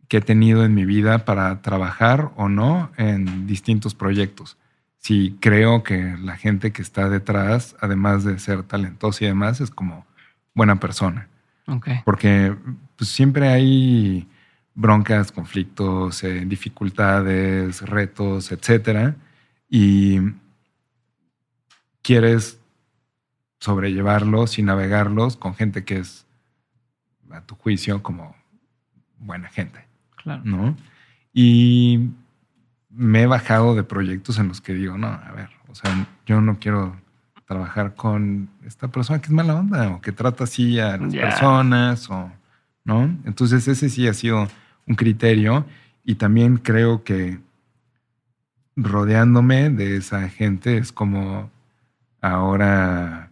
[0.07, 4.57] que he tenido en mi vida para trabajar o no en distintos proyectos.
[4.99, 9.71] Si creo que la gente que está detrás, además de ser talentosa y demás, es
[9.71, 10.05] como
[10.53, 11.27] buena persona.
[12.03, 12.55] Porque
[12.95, 14.27] pues, siempre hay
[14.75, 19.15] broncas, conflictos, eh, dificultades, retos, etcétera.
[19.69, 20.19] Y
[22.01, 22.59] quieres
[23.59, 26.24] sobrellevarlos y navegarlos con gente que es,
[27.31, 28.35] a tu juicio, como
[29.19, 30.41] buena gente, Claro.
[30.43, 30.75] ¿no?
[31.33, 32.09] Y
[32.89, 36.41] me he bajado de proyectos en los que digo, no, a ver, o sea, yo
[36.41, 36.95] no quiero
[37.45, 42.09] trabajar con esta persona que es mala onda o que trata así a las personas
[42.09, 42.31] o,
[42.83, 43.03] ¿no?
[43.25, 44.47] Entonces ese sí ha sido
[44.87, 45.65] un criterio
[46.03, 47.39] y también creo que
[48.75, 51.49] rodeándome de esa gente es como
[52.21, 53.29] ahora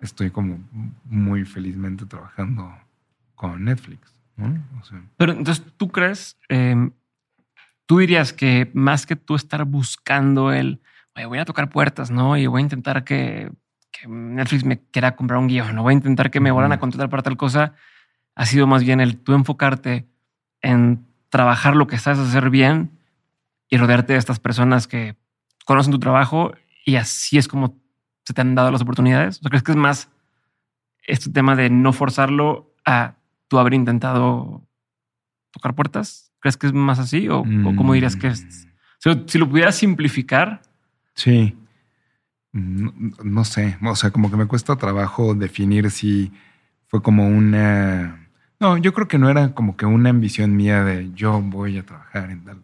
[0.00, 0.60] estoy como
[1.04, 2.72] muy felizmente trabajando
[3.36, 4.64] con Netflix, ¿no?
[4.80, 6.90] O sea, Pero entonces, ¿tú crees, eh,
[7.86, 10.80] tú dirías que más que tú estar buscando el,
[11.14, 12.36] "Oye, voy a tocar puertas, ¿no?
[12.36, 13.52] Y voy a intentar que,
[13.92, 16.80] que Netflix me quiera comprar un guion, no voy a intentar que me vuelvan a
[16.80, 17.74] contratar para tal cosa,
[18.34, 20.08] ha sido más bien el tú enfocarte
[20.60, 22.90] en trabajar lo que sabes hacer bien
[23.68, 25.16] y rodearte de estas personas que
[25.64, 26.52] conocen tu trabajo
[26.84, 27.80] y así es como
[28.24, 29.40] se te han dado las oportunidades?
[29.44, 30.08] ¿O crees que es más
[31.06, 33.15] este tema de no forzarlo a
[33.48, 34.66] tú haber intentado
[35.50, 36.32] tocar puertas?
[36.40, 37.28] ¿Crees que es más así?
[37.28, 38.44] ¿O, o cómo dirías que es?
[38.44, 38.68] mm,
[38.98, 40.62] Si, si lo pudieras simplificar,
[41.14, 41.56] Sí.
[42.52, 42.92] No,
[43.24, 46.32] no sé, o sea, como que me cuesta trabajo definir si
[46.86, 48.28] fue como una...
[48.60, 51.84] No, yo creo que no era como que una ambición mía de yo voy a
[51.84, 52.62] trabajar en tal...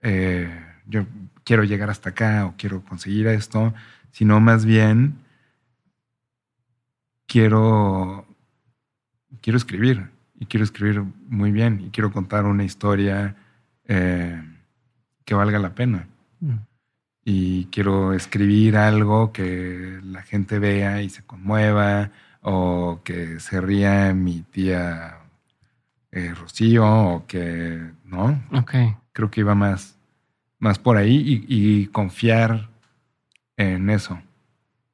[0.00, 1.04] eh, yo
[1.44, 3.74] quiero llegar hasta acá o quiero conseguir esto,
[4.12, 5.18] sino más bien
[7.26, 8.26] quiero,
[9.40, 13.36] quiero escribir y quiero escribir muy bien y quiero contar una historia
[13.86, 14.42] eh,
[15.24, 16.06] que valga la pena.
[16.40, 16.58] Mm,
[17.24, 22.10] y quiero escribir algo que la gente vea y se conmueva
[22.40, 25.18] o que se ría mi tía
[26.10, 28.74] eh, Rocío o que no ok.
[29.12, 29.98] creo que iba más
[30.58, 32.70] más por ahí y, y confiar
[33.58, 34.18] en eso.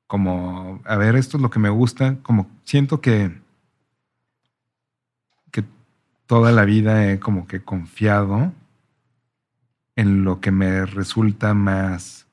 [0.08, 3.43] Como a ver esto es lo que me gusta como siento que que
[6.26, 8.52] toda la vida he como que confiado
[9.96, 12.26] en lo que me resulta más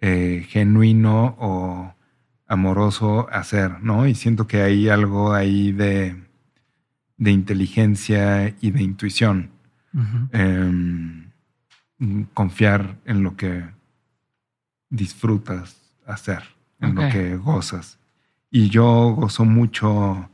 [0.00, 1.94] eh, genuino o
[2.46, 4.06] amoroso hacer, ¿no?
[4.06, 6.16] Y siento que hay algo ahí de,
[7.16, 9.50] de inteligencia y de intuición.
[10.32, 11.30] Em,
[12.34, 13.64] confiar en lo que
[14.90, 16.42] disfrutas hacer,
[16.80, 17.98] en lo que gozas.
[18.50, 20.28] Y yo gozo mucho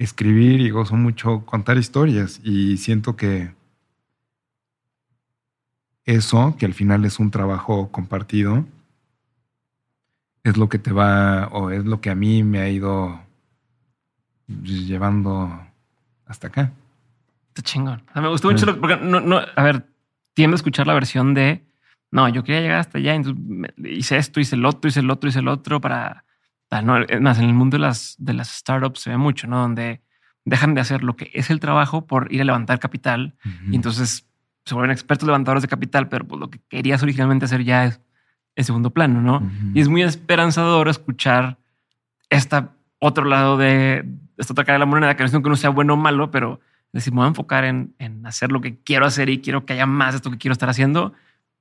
[0.00, 3.52] escribir y gozo mucho contar historias y siento que
[6.06, 8.64] eso, que al final es un trabajo compartido,
[10.42, 13.20] es lo que te va o es lo que a mí me ha ido
[14.62, 15.60] llevando
[16.24, 16.72] hasta acá.
[17.48, 18.02] Está chingón.
[18.14, 19.86] me gustó mucho porque no, no, a ver,
[20.32, 21.62] tiendo a escuchar la versión de
[22.10, 25.28] no, yo quería llegar hasta allá, entonces hice esto, hice el otro, hice el otro,
[25.28, 26.24] hice el otro para
[26.70, 29.58] no, más, en el mundo de las, de las startups se ve mucho, ¿no?
[29.58, 30.02] Donde
[30.44, 33.34] dejan de hacer lo que es el trabajo por ir a levantar capital
[33.70, 34.26] y entonces
[34.64, 38.00] se vuelven expertos levantadores de capital, pero pues lo que querías originalmente hacer ya es
[38.56, 39.50] en segundo plano, ¿no?
[39.74, 41.58] Y es muy esperanzador escuchar
[42.28, 44.04] esta otro lado de
[44.36, 46.30] esta otra cara de la moneda, que no es que uno sea bueno o malo,
[46.30, 46.60] pero
[46.92, 49.74] decir, me voy a enfocar en, en hacer lo que quiero hacer y quiero que
[49.74, 51.12] haya más de esto que quiero estar haciendo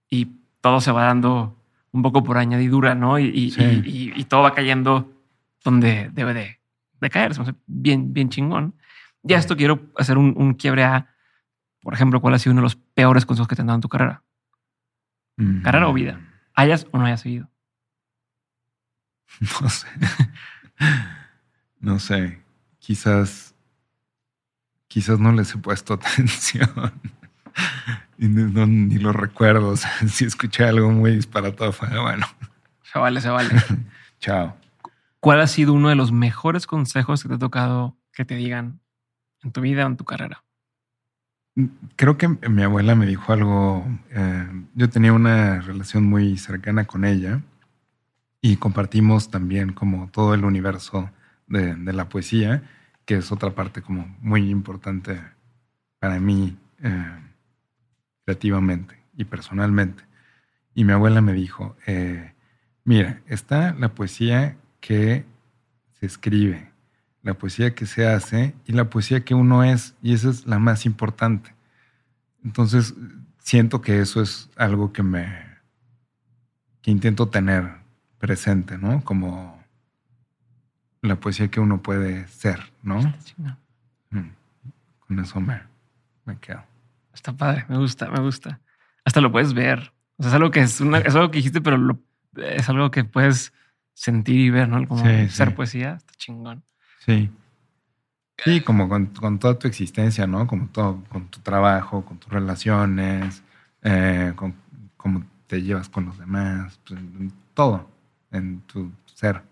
[0.09, 0.27] y
[0.61, 1.58] todo se va dando
[1.91, 3.19] un poco por añadidura, ¿no?
[3.19, 5.11] Y, y, todo va cayendo
[5.63, 6.59] donde debe de,
[6.99, 7.33] de caer.
[7.65, 8.75] Bien, bien chingón.
[9.23, 11.13] Ya esto quiero hacer un, un, quiebre a,
[11.81, 13.81] por ejemplo, cuál ha sido uno de los peores consejos que te han dado en
[13.81, 14.23] tu carrera.
[15.37, 15.61] Mm.
[15.61, 16.21] Carrera o vida.
[16.53, 17.49] Hayas o no hayas seguido.
[19.61, 19.87] No sé.
[21.79, 22.41] no sé.
[22.79, 23.55] Quizás,
[24.87, 26.71] quizás no les he puesto atención
[28.19, 29.75] y no, ni lo recuerdo.
[30.07, 32.27] si escuché algo muy disparatado, fue bueno.
[32.83, 33.49] Se vale, se vale.
[34.19, 34.55] Chao.
[35.21, 38.81] ¿Cuál ha sido uno de los mejores consejos que te ha tocado que te digan
[39.41, 40.43] en tu vida o en tu carrera?
[41.95, 43.85] Creo que mi abuela me dijo algo.
[44.11, 47.41] Eh, yo tenía una relación muy cercana con ella
[48.41, 51.09] y compartimos también como todo el universo
[51.47, 52.63] de, la poesía,
[53.05, 55.21] que es otra parte como muy importante
[55.99, 56.57] para mí.
[56.81, 57.28] Eh,
[58.29, 60.03] creativamente y personalmente.
[60.75, 62.33] Y mi abuela me dijo, eh,
[62.83, 65.25] mira, está la poesía que
[65.93, 66.71] se escribe,
[67.23, 70.59] la poesía que se hace y la poesía que uno es, y esa es la
[70.59, 71.55] más importante.
[72.43, 72.93] Entonces,
[73.39, 75.25] siento que eso es algo que me,
[76.83, 77.67] que intento tener
[78.19, 79.03] presente, ¿no?
[79.03, 79.59] Como
[81.01, 83.01] la poesía que uno puede ser, ¿no?
[84.11, 84.29] Mm,
[84.99, 85.63] con eso me,
[86.25, 86.68] me quedo.
[87.19, 88.61] Está padre, me gusta, me gusta.
[89.03, 89.91] Hasta lo puedes ver.
[90.15, 91.99] O sea, es algo que es, una, es algo que dijiste, pero
[92.37, 93.51] es algo que puedes
[93.93, 94.87] sentir y ver, ¿no?
[94.87, 96.63] Como ser poesía, está chingón.
[96.99, 97.29] Sí.
[98.37, 100.47] Sí, como con, toda tu existencia, ¿no?
[100.47, 103.43] Como todo, con tu trabajo, con tus relaciones,
[103.81, 104.55] eh, con
[104.95, 107.01] cómo te llevas con los demás, pues,
[107.53, 107.85] todo
[108.31, 109.43] en tu ser.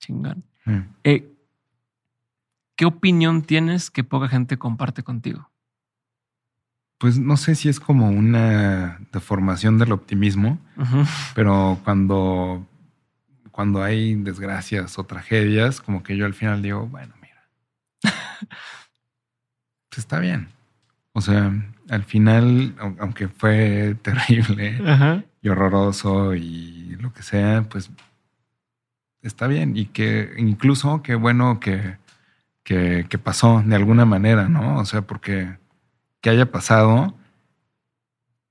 [0.00, 0.44] Chingón.
[0.66, 0.80] Mm.
[1.04, 1.32] Eh,
[2.76, 5.48] ¿Qué opinión tienes que poca gente comparte contigo?
[6.98, 10.58] Pues no sé si es como una deformación del optimismo,
[11.34, 12.66] pero cuando,
[13.50, 17.42] cuando hay desgracias o tragedias, como que yo al final digo, bueno, mira,
[19.88, 20.48] pues está bien.
[21.12, 21.52] O sea,
[21.90, 24.80] al final, aunque fue terrible
[25.42, 27.90] y horroroso y lo que sea, pues
[29.22, 29.76] está bien.
[29.76, 31.96] Y que incluso qué bueno que,
[32.62, 34.78] que, que pasó de alguna manera, ¿no?
[34.78, 35.56] O sea, porque
[36.24, 37.12] que haya pasado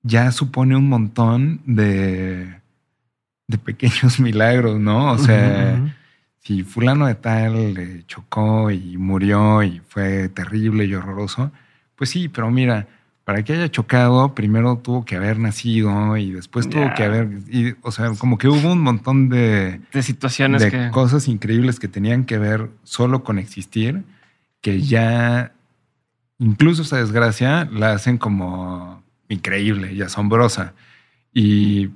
[0.04, 2.54] ya supone un montón de,
[3.48, 5.12] de pequeños milagros, ¿no?
[5.12, 5.82] O sea,
[6.38, 11.52] si fulano de tal le chocó y murió y fue terrible y horroroso,
[11.96, 12.86] pues sí, pero mira,
[13.24, 17.28] para que haya chocado, primero tuvo que haber nacido y después tuvo que haber,
[17.82, 22.26] o sea, como que hubo un montón de, de situaciones, de cosas increíbles que tenían
[22.26, 24.04] que ver solo con existir,
[24.62, 25.54] que ya
[26.44, 30.74] incluso esa desgracia la hacen como increíble y asombrosa.
[31.34, 31.88] Y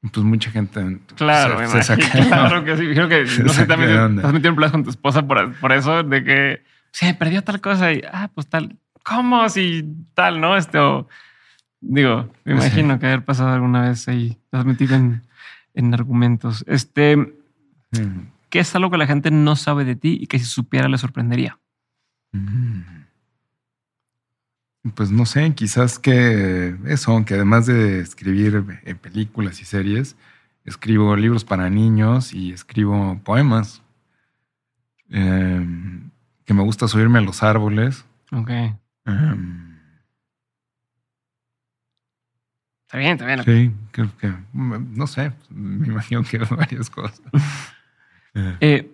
[0.00, 2.88] pues mucha gente claro, se, saca, Claro que sí.
[2.92, 5.72] Creo que no sé, también te has metido en plazo con tu esposa por, por
[5.72, 8.76] eso de que se perdió tal cosa y ah, pues tal.
[9.04, 9.48] ¿Cómo?
[9.48, 9.84] Si
[10.14, 10.56] tal, ¿no?
[10.56, 10.78] Este,
[11.80, 15.22] digo, me imagino que haber pasado alguna vez ahí, te has metido en,
[15.74, 16.64] en argumentos.
[16.66, 18.28] Este, mm.
[18.48, 20.98] ¿qué es algo que la gente no sabe de ti y que si supiera le
[20.98, 21.58] sorprendería?
[22.32, 23.01] Mm.
[24.94, 28.64] Pues no sé, quizás que eso, que además de escribir
[29.00, 30.16] películas y series,
[30.64, 33.82] escribo libros para niños y escribo poemas.
[35.08, 36.10] Em,
[36.44, 38.04] que me gusta subirme a los árboles.
[38.32, 38.50] Ok.
[39.06, 39.72] Um,
[42.92, 43.42] Está bien, está bien.
[43.42, 47.22] sí, creo que, no sé, me imagino que varias cosas.
[48.60, 48.90] Eh,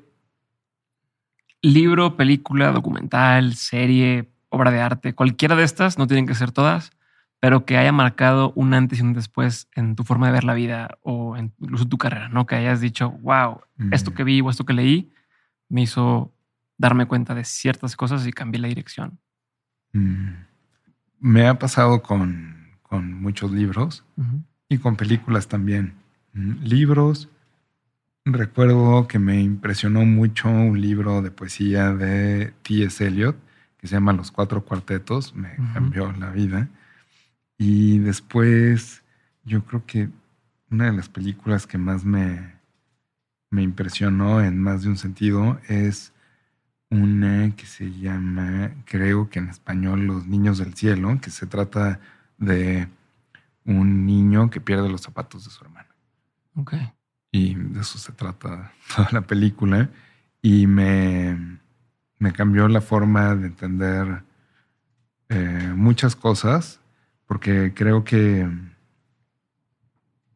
[1.63, 6.91] libro, película, documental, serie, obra de arte, cualquiera de estas, no tienen que ser todas,
[7.41, 10.55] pero que haya marcado un antes y un después en tu forma de ver la
[10.55, 12.47] vida o en incluso tu carrera, ¿no?
[12.47, 13.61] Que hayas dicho, wow,
[13.93, 14.15] esto Mm.
[14.15, 15.13] que vi o esto que leí
[15.69, 16.33] me hizo
[16.79, 19.19] darme cuenta de ciertas cosas y cambié la dirección.
[19.93, 20.29] mm,
[21.21, 24.05] me ha pasado con, con muchos libros
[24.69, 25.95] y con películas también.
[26.35, 27.29] Mm, Libros,
[28.25, 33.07] recuerdo que me impresionó mucho un libro de poesía de T.S.
[33.07, 33.37] Eliot
[33.79, 36.69] que se llama Los Cuatro Cuartetos, me cambió la vida.
[37.57, 39.03] Y después,
[39.45, 40.11] yo creo que
[40.71, 42.55] una de las películas que más me,
[43.51, 46.13] me impresionó en más de un sentido es
[46.91, 52.01] una que se llama, creo que en español, Los Niños del Cielo, que se trata
[52.39, 52.89] de
[53.65, 55.89] un niño que pierde los zapatos de su hermana.
[56.57, 56.75] Ok.
[57.31, 59.91] Y de eso se trata toda la película.
[60.41, 61.59] Y me,
[62.19, 64.23] me cambió la forma de entender
[65.29, 66.81] eh, muchas cosas,
[67.27, 68.49] porque creo que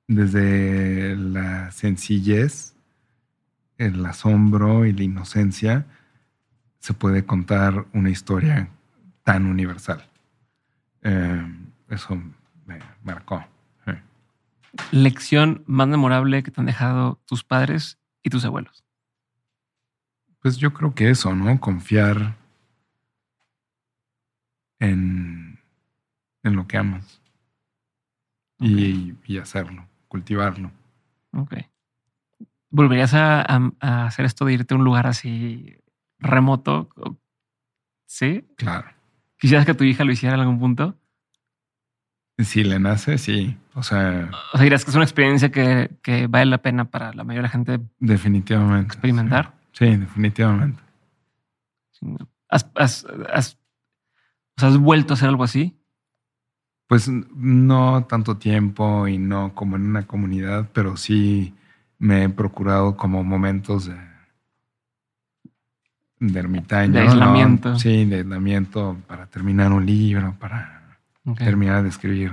[0.07, 2.75] desde la sencillez,
[3.79, 5.87] el asombro y la inocencia,
[6.79, 8.69] se puede contar una historia
[9.23, 10.05] tan universal.
[11.03, 11.47] Eh,
[11.89, 12.21] eso
[12.67, 13.45] me marcó.
[14.91, 18.85] Lección más memorable que te han dejado tus padres y tus abuelos.
[20.43, 21.59] Pues yo creo que eso, ¿no?
[21.61, 22.37] Confiar
[24.81, 25.59] en,
[26.43, 27.21] en lo que amas
[28.59, 30.71] y, y hacerlo, cultivarlo.
[31.33, 31.55] Ok.
[32.71, 35.77] ¿Volverías a, a- a hacer esto de irte a un lugar así
[36.19, 36.89] remoto?
[38.07, 38.45] ¿Sí?
[38.57, 38.89] Claro.
[39.39, 40.97] ¿Quisieras que tu hija lo hiciera en algún punto?
[42.39, 43.57] Si le nace, sí.
[43.75, 47.13] O sea, O sea, dirías que es una experiencia que, que vale la pena para
[47.13, 48.87] la mayoría de la gente definitivamente.
[48.87, 49.53] experimentar.
[49.55, 50.83] Sí, Sí, definitivamente.
[52.49, 53.59] ¿Has, has, has-
[54.57, 55.77] ¿has vuelto a hacer algo así?
[56.87, 61.55] Pues no tanto tiempo y no como en una comunidad, pero sí
[61.99, 63.97] me he procurado como momentos de,
[66.21, 66.93] de ermitaño.
[66.93, 67.11] De ¿no?
[67.11, 67.79] aislamiento.
[67.79, 70.99] Sí, de aislamiento para terminar un libro, para
[71.39, 72.33] terminar de escribir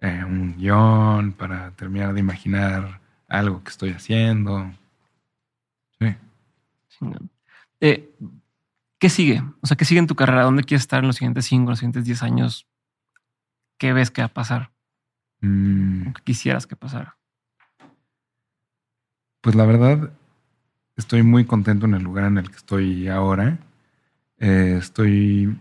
[0.00, 4.72] eh, un guion, para terminar de imaginar algo que estoy haciendo.
[6.98, 7.30] Chingón.
[7.80, 8.14] Eh,
[8.98, 9.42] ¿Qué sigue?
[9.60, 10.44] O sea, ¿qué sigue en tu carrera?
[10.44, 12.66] ¿Dónde quieres estar en los siguientes cinco, los siguientes 10 años?
[13.78, 14.72] ¿Qué ves que va a pasar?
[15.40, 17.18] Mm, ¿O ¿Qué quisieras que pasara?
[19.40, 20.10] Pues la verdad,
[20.96, 23.58] estoy muy contento en el lugar en el que estoy ahora.
[24.38, 25.54] Eh, estoy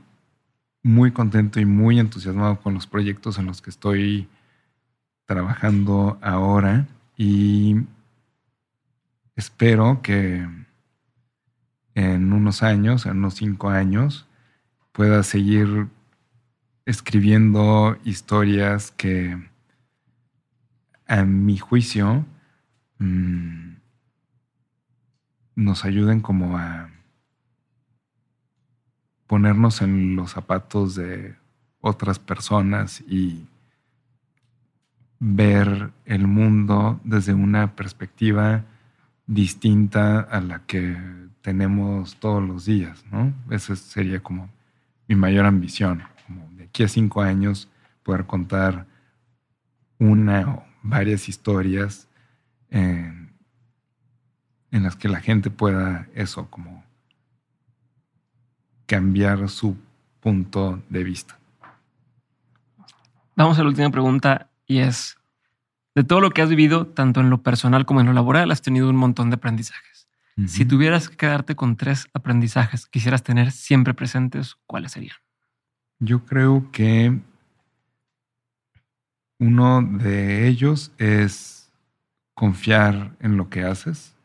[0.84, 4.30] muy contento y muy entusiasmado con los proyectos en los que estoy
[5.26, 7.78] trabajando ahora y
[9.36, 10.48] espero que
[11.96, 14.28] en unos años, en unos cinco años,
[14.92, 15.88] pueda seguir
[16.86, 19.38] escribiendo historias que
[21.08, 22.26] a mi juicio
[23.00, 23.76] mm,
[25.56, 26.90] nos ayuden como a
[29.28, 31.36] ponernos en los zapatos de
[31.80, 33.48] otras personas y
[35.20, 38.66] ver el mundo desde una perspectiva
[39.26, 40.98] distinta a la que
[41.44, 43.34] tenemos todos los días, ¿no?
[43.52, 44.50] Esa sería como
[45.08, 47.70] mi mayor ambición, como de aquí a cinco años
[48.02, 48.88] poder contar
[50.00, 52.08] una o varias historias
[52.70, 53.32] en,
[54.72, 56.84] las que la gente pueda eso, como
[58.86, 59.78] cambiar su
[60.22, 61.38] punto de vista.
[63.36, 65.18] Vamos a la última pregunta y es,
[65.94, 68.62] de todo lo que has vivido, tanto en lo personal como en lo laboral, has
[68.62, 69.93] tenido un montón de aprendizajes.
[70.48, 75.16] Si tuvieras que quedarte con tres aprendizajes que quisieras tener siempre presentes, ¿cuáles serían?
[76.00, 77.20] Yo creo que
[79.40, 81.72] uno de ellos es
[82.34, 84.16] confiar en lo que haces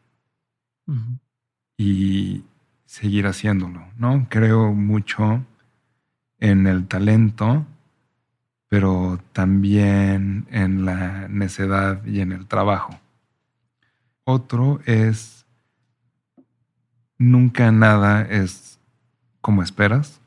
[1.76, 2.42] y
[2.86, 4.26] seguir haciéndolo, ¿no?
[4.30, 5.44] Creo mucho
[6.38, 7.66] en el talento,
[8.68, 12.98] pero también en la necedad y en el trabajo.
[14.24, 15.37] Otro es
[17.18, 18.78] nunca nada es
[19.40, 20.20] como esperas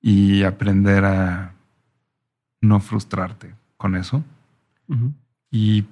[0.00, 1.54] y aprender a
[2.60, 4.24] no frustrarte con eso.
[5.50, 5.86] Y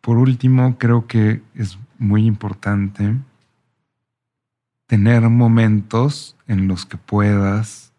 [0.00, 3.16] por último, creo que es muy importante
[4.86, 7.92] tener momentos en los que puedas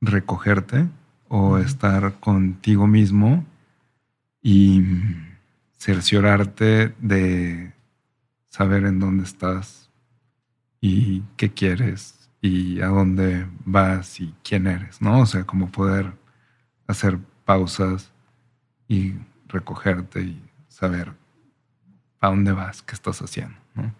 [0.00, 0.88] recogerte
[1.28, 3.44] o estar contigo mismo
[4.42, 4.82] y
[5.78, 7.72] cerciorarte de
[8.48, 9.87] saber en dónde estás
[10.80, 15.20] y qué quieres y a dónde vas y quién eres, ¿no?
[15.20, 16.12] O sea, como poder
[16.86, 18.12] hacer pausas
[18.86, 19.14] y
[19.48, 21.12] recogerte y saber
[22.20, 23.92] a dónde vas, qué estás haciendo, ¿no?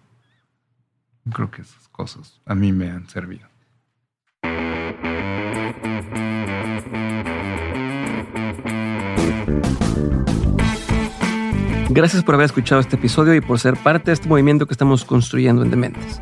[1.32, 3.48] Creo que esas cosas a mí me han servido.
[11.90, 15.04] Gracias por haber escuchado este episodio y por ser parte de este movimiento que estamos
[15.04, 16.20] construyendo en Dementes.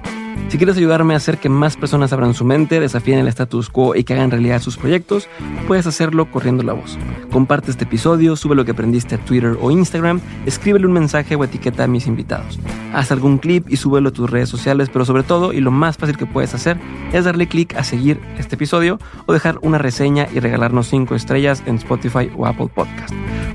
[0.49, 3.97] Si quieres ayudarme a hacer que más personas abran su mente, desafíen el status quo
[3.97, 5.29] y que hagan realidad sus proyectos,
[5.67, 6.97] puedes hacerlo corriendo la voz.
[7.33, 11.45] Comparte este episodio, sube lo que aprendiste a Twitter o Instagram, escríbele un mensaje o
[11.45, 12.61] etiqueta a mis invitados.
[12.95, 15.97] Haz algún clip y súbelo a tus redes sociales, pero sobre todo, y lo más
[15.97, 16.79] fácil que puedes hacer,
[17.13, 21.63] es darle clic a seguir este episodio o dejar una reseña y regalarnos 5 estrellas
[21.67, 23.13] en Spotify o Apple Podcast.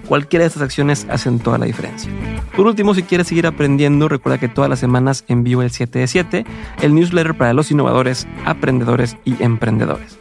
[0.07, 2.11] Cualquiera de estas acciones hacen toda la diferencia.
[2.55, 6.07] Por último, si quieres seguir aprendiendo, recuerda que todas las semanas envío el 7 de
[6.07, 6.45] 7,
[6.81, 10.20] el newsletter para los innovadores, aprendedores y emprendedores.